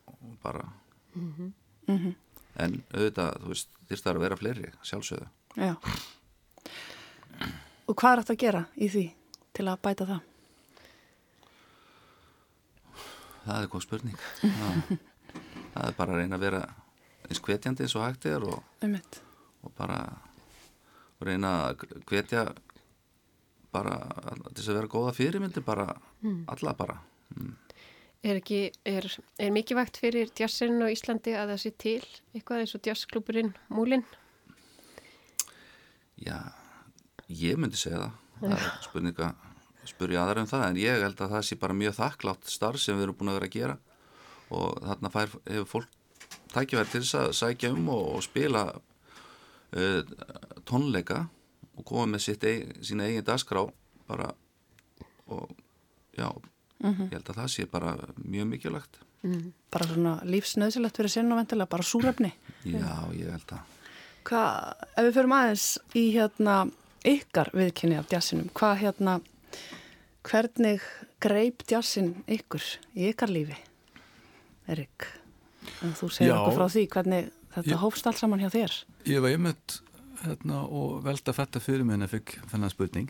[0.07, 0.69] og bara
[1.19, 1.53] mm -hmm.
[1.89, 2.15] Mm -hmm.
[2.65, 5.75] en auðvitað, þú veist, þýrst það að vera fleiri sjálfsögðu Já
[7.89, 9.07] Og hvað er þetta að gera í því
[9.53, 10.21] til að bæta það?
[13.45, 14.99] Það er góð spurning það,
[15.75, 16.63] það er bara að reyna að vera
[17.29, 18.63] eins hvetjandi eins og hægt er og,
[19.63, 19.99] og bara
[21.21, 22.45] reyna að hvetja
[23.75, 23.97] bara
[24.55, 25.87] til þess að vera góða fyrirmyndir bara,
[26.23, 26.45] mm.
[26.53, 26.99] alla bara
[27.37, 27.55] mm.
[28.27, 29.07] Er ekki, er,
[29.39, 33.53] er mikið vægt fyrir jazzin á Íslandi að það sé til eitthvað eins og jazzklúpurinn
[33.71, 34.03] Múlin?
[36.19, 36.39] Já,
[37.31, 38.17] ég myndi segja það.
[38.39, 39.29] Það er spurninga
[39.89, 42.99] spurja aðra um það, en ég held að það sé bara mjög þakklátt starf sem
[42.99, 43.79] við erum búin að vera að gera.
[44.59, 45.97] Og þarna fær, hefur fólk
[46.53, 50.03] tækjaverð til þess að sækja um og, og spila uh,
[50.69, 51.23] tónleika
[51.79, 52.27] og koma með
[52.83, 53.65] sína eigin dagskrá
[54.09, 54.33] bara
[55.29, 55.53] og
[56.17, 56.29] já,
[56.79, 57.09] mm -hmm.
[57.09, 58.99] ég held að það sé bara mjög mikilvægt.
[59.23, 59.53] Mm.
[59.71, 62.33] Bara svona lífsnöðsilegt fyrir sinn og vendilega bara súröfni
[62.65, 63.61] Já, ég held að.
[64.25, 66.71] Hvað, ef við förum aðeins í hérna
[67.05, 69.21] ykkar viðkynni af jazzinum, hvað hérna
[70.23, 70.81] hvernig
[71.21, 72.63] greip jazzin ykkur
[72.95, 73.57] í ykkar lífi?
[74.69, 75.07] Erik
[75.99, 78.77] þú segir okkur frá því hvernig þetta ég, hófst allt saman hjá þér.
[79.09, 79.79] Ég var einmitt
[80.25, 83.09] hérna, og velta fætta fyrir mig en ég fikk þennan spurning.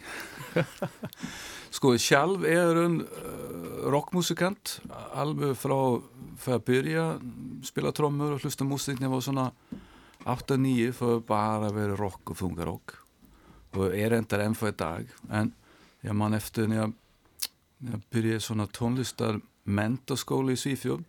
[1.77, 4.79] Sko sjálf er hún uh, rockmusikant
[5.17, 5.79] alveg frá
[6.39, 7.05] fyrir að byrja
[7.67, 9.51] spila trommur og hlusta músík nefnum svona
[10.29, 12.97] 8-9 fyrir bara að vera rock og funga rock
[13.77, 15.53] og er endar ennfá í dag en
[16.07, 21.05] ég man eftir en ég byrjaði svona tónlistar mentorskóli í Svífjörn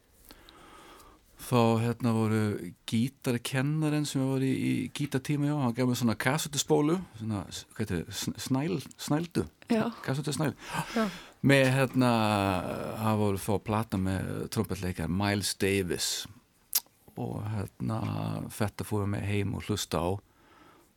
[1.40, 2.42] þá hérna voru
[2.90, 7.46] gítarkennarinn sem var í, í gítartíma já, hann gaf mér svona kassutuspólu svona,
[7.78, 9.46] hvað heitir snæl, snældu?
[10.04, 10.54] Kassutusnæl
[11.46, 12.10] með hérna,
[13.00, 16.10] hann voru fóð að plata með trombetleikar Miles Davis.
[17.20, 18.00] Og hérna
[18.56, 20.10] þetta fóðum við heim og hlusta á.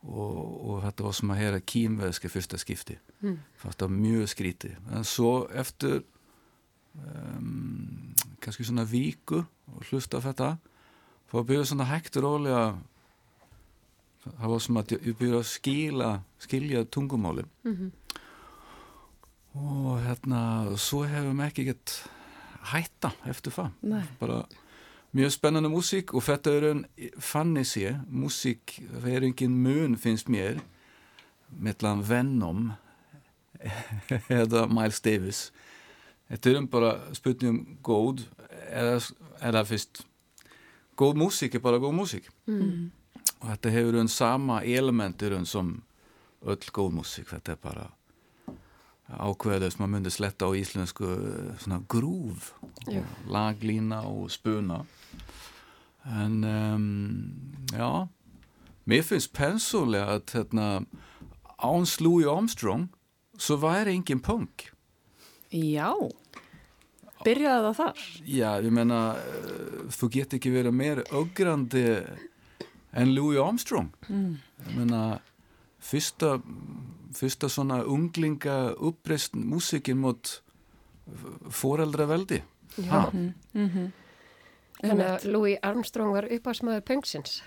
[0.02, 2.98] Og, og þetta var sem að hera kýmveðski fyrsta skipti.
[3.22, 3.36] Mm.
[3.62, 6.00] það var mjög skríti en svo eftir
[6.98, 8.11] um,
[8.42, 10.48] kannski svona víku og hlusta á þetta
[11.32, 12.64] þá byrjuði svona hægt og rólega
[14.22, 16.10] það var sem að ég byrjuði að skila
[16.42, 17.90] skilja tungumáli mm -hmm.
[19.54, 20.40] og hérna
[20.76, 22.02] svo hefum ekki gett
[22.72, 24.04] hætta eftir það Nei.
[24.20, 24.44] bara
[25.12, 26.84] mjög spennandi músík og þetta er enn
[27.18, 30.60] fannig sé, músík það er engin mun finnst mér
[31.50, 32.72] meðlan Venom
[34.28, 35.52] eða Miles Davis
[36.30, 38.24] Þetta er um bara spurningum góð
[38.70, 38.98] eða,
[39.42, 40.04] eða fyrst
[40.96, 42.28] góð músík er bara góð músík.
[42.46, 42.90] Mm.
[43.42, 45.82] og þetta hefur um sama elementur um som
[46.46, 47.28] öll góð músík.
[47.30, 47.90] Þetta er bara
[49.12, 51.08] ákveðið sem maður myndi sletta á íslensku
[51.60, 52.52] svona grúf
[52.86, 54.82] og laglína og spuna.
[56.06, 56.86] En um,
[57.72, 58.08] já
[58.86, 60.68] mér finnst pensólega að hérna,
[61.62, 62.88] Áns Louis Armstrong
[63.38, 64.72] svo væri engin punk
[65.52, 65.92] Já
[67.22, 68.04] Byrjaði það þar?
[68.26, 71.84] Já, ég menna, uh, þú get ekki verið meir augrandi
[72.98, 73.92] en Louis Armstrong.
[74.08, 74.32] Mm.
[74.66, 75.02] Ég menna,
[75.82, 76.34] fyrsta,
[77.16, 80.34] fyrsta svona unglinga uppreist músikin mot
[81.50, 82.42] foreldra veldi.
[82.76, 83.10] Já.
[83.12, 83.90] Mm -hmm.
[84.82, 87.42] Þannig að Louis Armstrong var uppásmaður pungsins.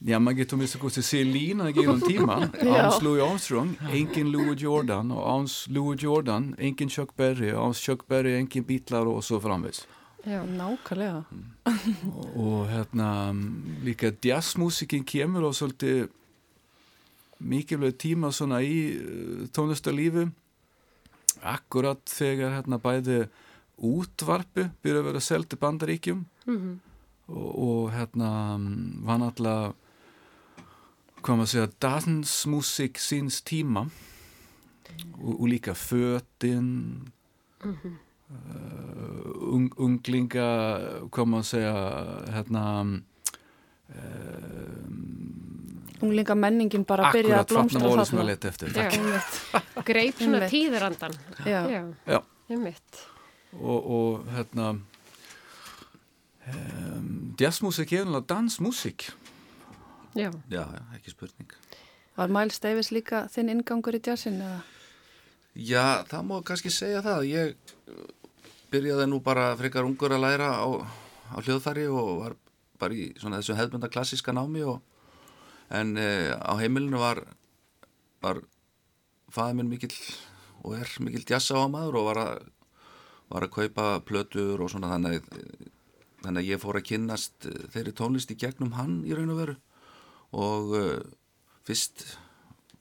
[0.00, 2.46] Já, maður getur mista góðs að se lína gegnum tíman.
[2.64, 7.82] Áns Louis Armstrong, engin Louis Jordan og áns Louis Jordan, engin Chuck Berry og áns
[7.84, 9.84] Chuck Berry, engin Beatlar og svo framvegs.
[10.24, 11.24] Já, nákvæmlega.
[12.16, 13.32] og, og hérna
[13.84, 16.08] líka jazzmusikin kemur og svolítið
[17.40, 20.30] mikilvæg tíma svona í uh, tónlistarlífu
[21.40, 23.20] akkurat þegar hérna bæði
[23.80, 26.74] útvarpu byrja að vera seldi bandaríkjum mm -hmm.
[27.28, 28.58] og, og hérna
[29.04, 29.72] var náttúrulega
[31.20, 33.86] hvað maður segja, dansmusik síns tíma.
[35.20, 37.10] Og, og líka fötinn
[37.64, 37.94] mm -hmm.
[38.30, 40.48] uh, un, unglinga
[41.10, 41.74] hvað maður segja
[42.32, 43.04] hérna um,
[46.00, 48.24] unglinga menningin bara byrja að blómstra þarna
[49.88, 51.12] greip svona tíðrandan
[51.44, 51.92] já, já.
[52.06, 52.22] já.
[53.52, 54.70] Og, og hérna
[56.46, 59.12] um, jazzmusik er náttúrulega dansmusik
[60.18, 60.30] Já.
[60.50, 60.64] Já,
[60.96, 61.52] ekki spurning.
[62.16, 64.40] Var Miles Davis líka þinn ingangur í jazzin?
[64.42, 64.62] Eða?
[65.54, 67.28] Já, það má kannski segja það.
[67.30, 67.54] Ég
[68.70, 70.66] byrjaði nú bara frekar ungur að læra á
[71.30, 72.36] á hljóðfæri og var
[72.80, 74.80] bara í svona þessu hefðbunda klassiska námi og,
[75.70, 77.22] en uh, á heimilinu var
[78.22, 78.42] var
[79.30, 79.94] fæði minn mikill
[80.64, 82.48] og er mikill jassa á maður og var að
[83.30, 85.22] var að kaupa plötur og svona þannig
[86.24, 89.54] þannig að ég fór að kynnast þeirri tónlist í gegnum hann í raun og veru
[90.36, 90.98] og uh,
[91.66, 92.04] fyrst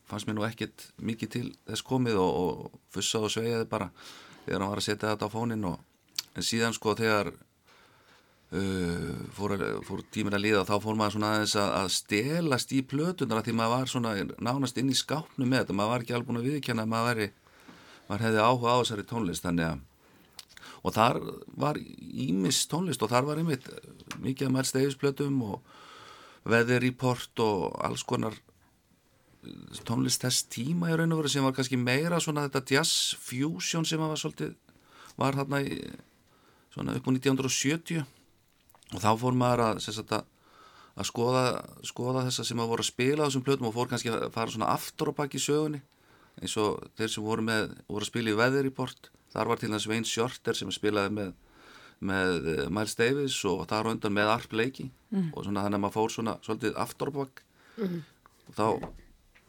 [0.10, 3.92] fannst mér nú ekkert mikið til þess komið og, og fussa og sveiaði bara
[4.46, 5.78] þegar hann var að setja þetta á fónin og,
[6.34, 11.58] en síðan sko þegar uh, fór, fór tíminn að liða þá fór maður svona aðeins
[11.60, 15.78] að, að stelast í plötunar því maður var svona nánast inn í skápnu með þetta,
[15.78, 17.30] maður var ekki alveg búin að viðkjanna að maður, væri,
[18.10, 19.86] maður hefði áhuga á þessari tónlist þannig að
[20.80, 21.20] og þar
[21.60, 23.66] var ímis tónlist og þar var einmitt
[24.24, 25.76] mikið að mælst eifisplötum og
[26.46, 28.38] Weather Report og alls konar
[29.88, 33.88] tónlist þess tíma í raun og veru sem var kannski meira svona þetta jazz fusion
[33.88, 34.56] sem var svolítið
[35.20, 35.78] var þarna í
[36.74, 38.04] svona upp á 1970
[38.96, 40.26] og þá fór maður að, sagt, að,
[40.96, 41.44] að skoða,
[41.86, 44.72] skoða þessa sem að voru að spila þessum plötum og fór kannski að fara svona
[44.74, 45.82] aftur og baki í sögunni.
[46.40, 49.72] Eins og þeir sem voru, með, voru að spila í Weather Report þar var til
[49.74, 51.34] þess Svein Shorter sem spilaði með
[52.00, 55.30] með eh, Miles Davis og þar undan með Arp Leiki mm.
[55.34, 57.44] og svona þannig að maður fór svona svolítið aftorbak
[57.80, 58.02] mm.
[58.48, 58.68] og þá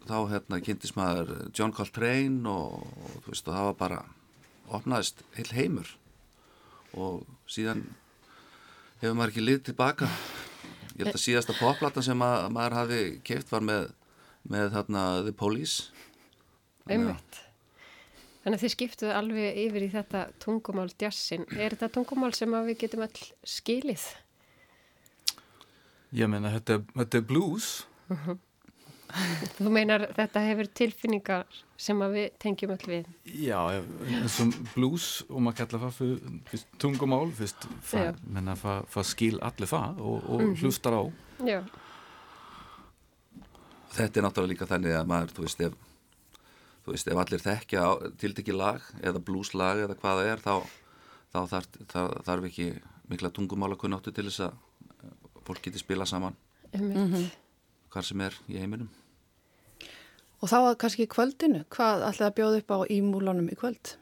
[0.09, 4.01] þá hérna kynntist maður John Coltrane og, og þú veist og það var bara
[4.71, 5.91] opnaðist heil heimur.
[6.97, 7.85] Og síðan
[9.03, 10.09] hefur maður ekki lið tilbaka.
[10.97, 13.91] Ég held að síðasta popplatan sem að, maður hafi keift var með
[14.51, 15.91] með þarna The Police.
[16.89, 17.41] Einmitt
[18.41, 21.45] Þannig að þið skiptuðu alveg yfir í þetta tungumál djassin.
[21.61, 24.07] Er þetta tungumál sem við getum all skilið?
[26.17, 27.69] Ég meina, þetta, þetta er blues.
[28.09, 28.39] Uh -huh.
[29.59, 33.07] Þú meinar þetta hefur tilfinningar sem við tengjum all við?
[33.27, 33.59] Já,
[34.07, 37.67] eins og blues og maður kallar það fyrir, fyrir tungumál, fyrst,
[38.27, 40.59] menna það skil allir það og, og mm -hmm.
[40.63, 41.03] hlustar á.
[41.45, 41.61] Já.
[43.91, 45.90] Þetta er náttúrulega líka þannig að maður, þú veist, ef
[46.85, 47.83] þú veist, ef allir þekkja
[48.21, 50.55] tildekki lag eða blúslag eða hvaða er þá,
[51.33, 52.69] þá þarf, þarf, þarf ekki
[53.11, 54.57] mikla tungumála kunnáttu til þess að
[55.05, 55.15] eh,
[55.47, 56.37] fólk geti spila saman
[56.73, 57.31] mm -hmm.
[57.93, 58.91] hvað sem er í heiminum
[60.41, 63.97] Og þá að kannski kvöldinu, hvað ætlaði að bjóða upp á í múlanum í kvöld?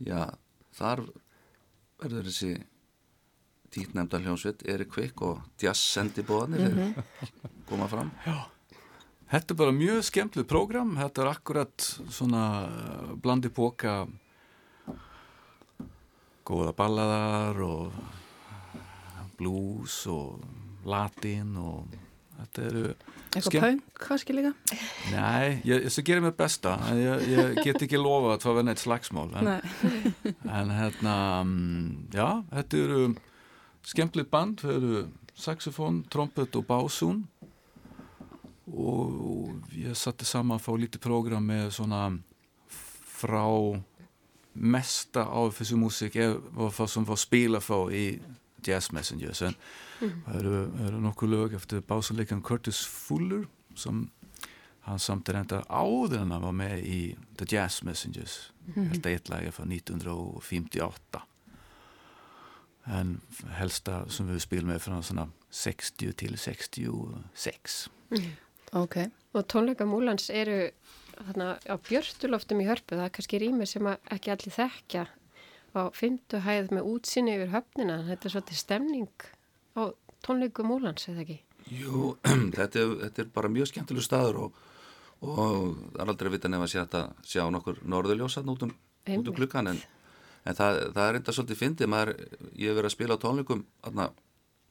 [0.00, 0.32] Já,
[0.72, 1.02] þar
[2.00, 2.64] verður þessi
[3.68, 7.02] títnefnda hljónsveit Eri Kvikk og Jazz Sendi bóðanir mm -hmm.
[7.68, 8.48] koma fram Já
[9.30, 14.02] Þetta er bara mjög skemmtilegt prógram, þetta er akkurat svona eh, blandi póka
[16.50, 18.00] góða ballaðar og
[19.38, 20.42] blues og
[20.82, 21.94] latin og
[22.40, 22.84] þetta eru
[23.30, 24.50] Eitthvað punk, skil líka?
[25.12, 26.72] Nei, ég, ég gerir mér besta.
[26.98, 29.50] Ég, ég get ekki lofa að það var neitt slagsmál en,
[30.58, 31.14] en hérna
[31.44, 31.84] mm,
[32.16, 33.04] já, þetta eru
[33.86, 35.04] skemmtilegt band, það eru
[35.38, 37.22] saxofón, trompet og básún
[38.70, 42.04] og ég satte saman fá lítið program með svona
[43.20, 43.46] frá
[44.54, 46.18] mesta af þessu músík
[46.56, 48.04] var það sem var spila fá í
[48.66, 49.54] Jazz Messengers en
[50.00, 50.16] mm.
[50.26, 50.56] það eru,
[50.86, 53.46] eru nokkuð lög eftir básanleikan Curtis Fuller
[53.78, 54.08] sem
[54.86, 57.00] hann samt er enda áður en hann var með í
[57.38, 58.38] The Jazz Messengers
[58.74, 58.90] mm.
[58.92, 61.24] held að eitt lagi frá 1958
[62.90, 63.16] en
[63.58, 68.30] helsta sem við spilum með frá svona 60 til 66 mm.
[68.76, 69.10] Okay.
[69.34, 70.70] Og tónleika múlans eru
[71.20, 75.04] þarna á björstuloftum í hörpu, það er kannski rými sem ekki allir þekkja.
[75.70, 79.26] Á fymtu hæð með útsinni yfir höfnina, þetta er svolítið stemning
[79.78, 79.82] á
[80.26, 81.38] tónleiku múlans, eða ekki?
[81.70, 82.14] Jú,
[82.58, 84.64] þetta er, þetta er bara mjög skemmtileg staður og,
[85.22, 88.74] og það er aldrei að vita nefn að sjá, sjá nokkur norðurljósan út um,
[89.06, 89.82] út um klukkan en,
[90.46, 92.16] en það, það er enda svolítið fyndið, maður,
[92.54, 94.08] ég hef verið að spila á tónleikum þarna,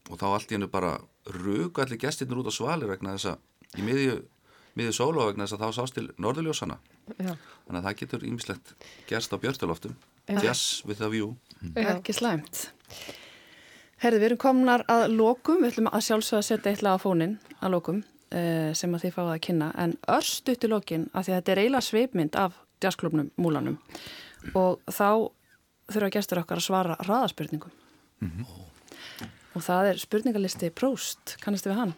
[0.10, 0.97] og þá allt í hennu bara
[1.30, 3.47] rögu allir gestinnur út á svalir vegna þess að
[3.78, 4.20] í miðju,
[4.80, 6.80] miðju sólu vegna þess að þá sást til norðurljósana
[7.17, 7.34] Já.
[7.34, 8.74] þannig að það getur ímislegt
[9.09, 9.97] gerst á björnstöloftum
[10.38, 11.36] jazz with a view.
[11.76, 11.95] Já.
[11.95, 12.70] Ekki slæmt.
[13.99, 15.63] Herði, við erum komnar að lokum.
[15.63, 19.15] Við ætlum að sjálfsögða að setja eitthvað á fónin að lokum uh, sem að þið
[19.17, 19.70] fáið að kynna.
[19.84, 23.78] En örst upp til lokin að því að þetta er eiginlega sveipmynd af jazzklubnum múlanum.
[24.55, 25.09] Og þá
[25.89, 27.74] þurfa gestur okkar að svara raðaspurningum.
[28.20, 29.28] Mm -hmm.
[29.55, 31.93] og það er spurningalisti Próst, kannastu við hann?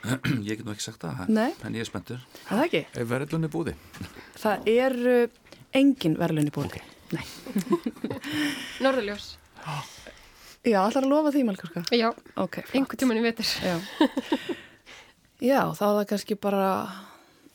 [0.48, 1.50] Ég get nú ekki sagt það, Nei.
[1.66, 2.22] en ég er spenntur.
[2.46, 2.80] Það ekki?
[2.96, 3.74] Er verðlunni búði?
[4.40, 6.80] Það er uh, engin verðlunni búði.
[6.80, 7.18] Okay.
[7.18, 7.24] Nei.
[8.84, 9.28] Norðurljós.
[10.64, 11.84] Já, ætlar að lofa því, Malkurka?
[11.92, 12.08] Já,
[12.40, 13.48] okay, einhver tíman í vetur.
[13.64, 13.76] Já.
[15.50, 16.64] Já, þá er það kannski bara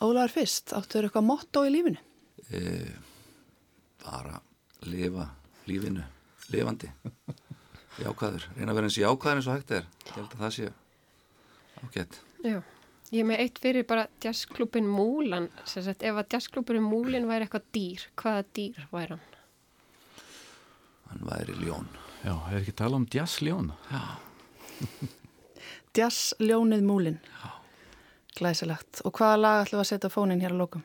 [0.02, 0.74] ólaður fyrst.
[0.74, 2.02] Áttu þér eitthvað motto í lífinu?
[2.50, 2.62] E,
[4.06, 4.40] bara
[4.86, 5.28] lifa
[5.66, 6.04] lífinu
[6.54, 6.90] lifandi
[8.02, 10.72] jákvæður, reyna að vera eins jákvæður eins og hægt er ég held að það sé
[11.86, 12.60] ágætt Já,
[13.12, 17.48] ég er með eitt fyrir bara jazzklubin Múlan sem sagt ef að jazzklubin Múlin væri
[17.48, 19.30] eitthvað dýr hvaða dýr væri hann?
[21.10, 21.88] hann væri ljón
[22.26, 23.68] Já, er ekki tala um jazzljón?
[25.96, 27.20] Jazzljónið múlin.
[28.36, 29.04] Glæsilegt.
[29.06, 30.82] Og hvaða lag ætlum við að setja fónin hér á lókum?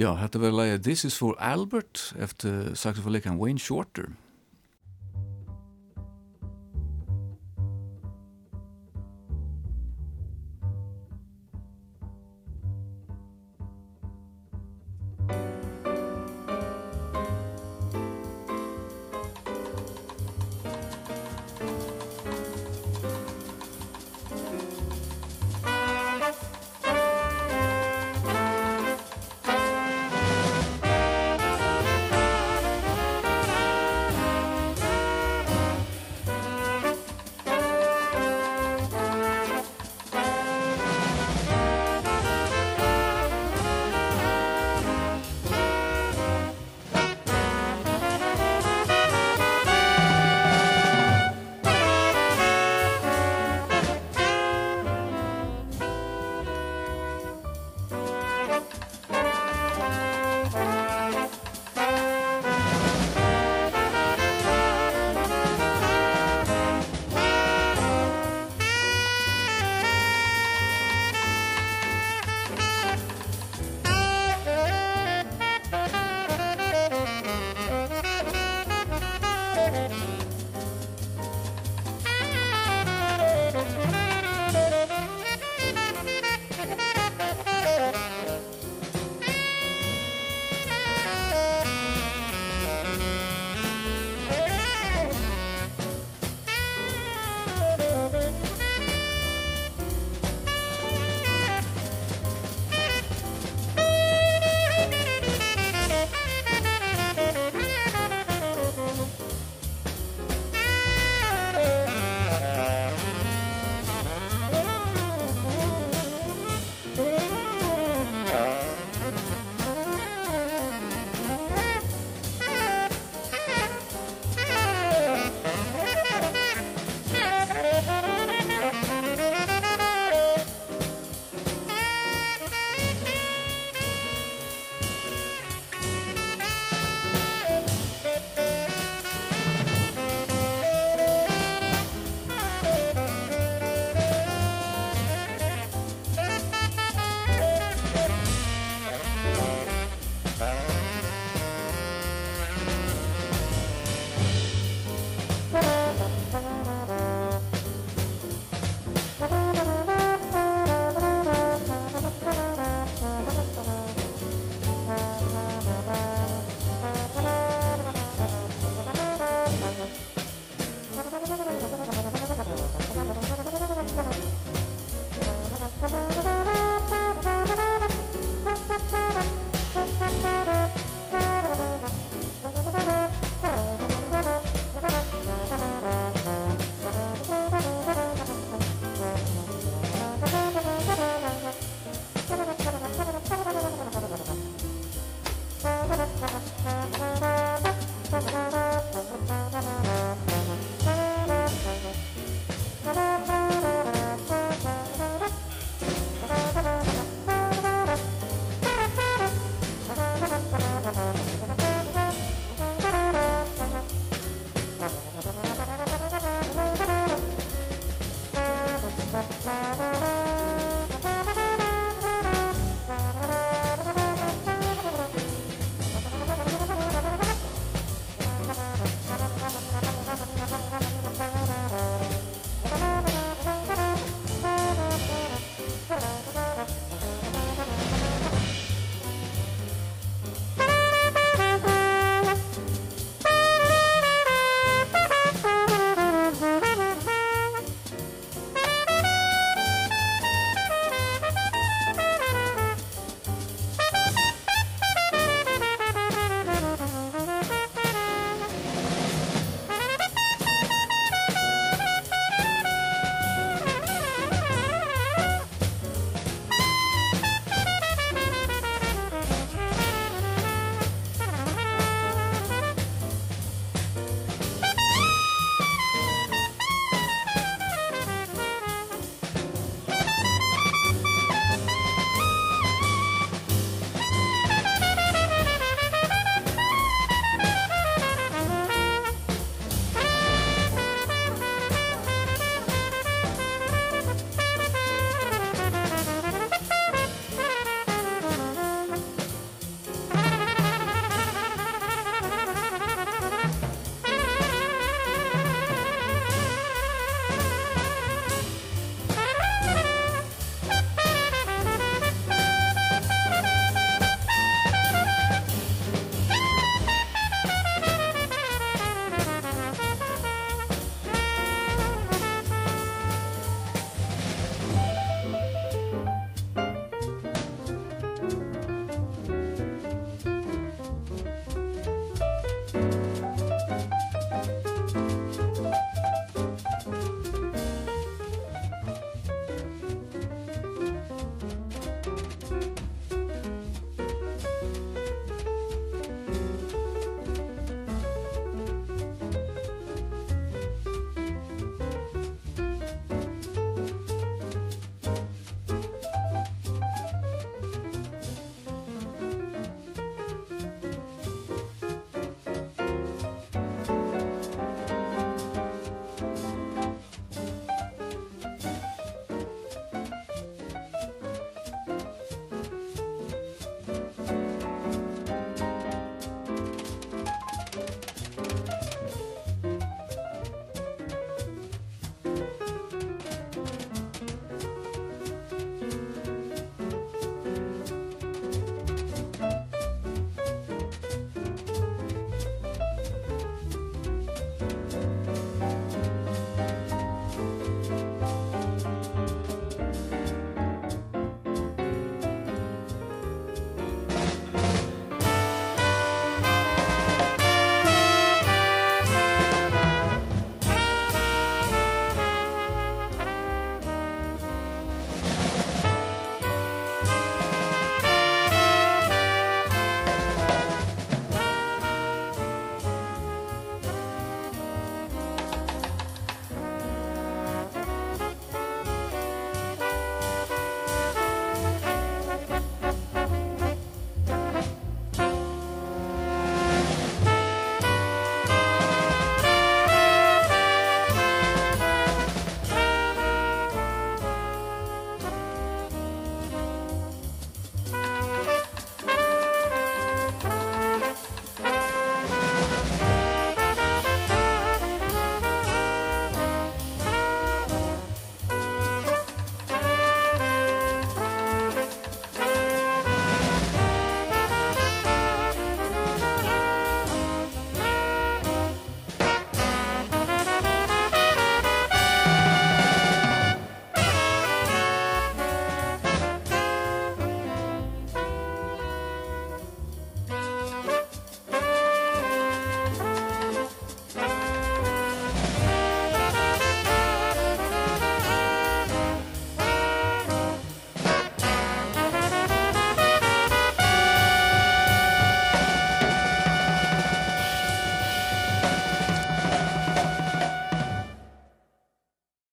[0.00, 4.08] Já, þetta verður lagið This is for Albert eftir saxofónleikan Wayne Shorter.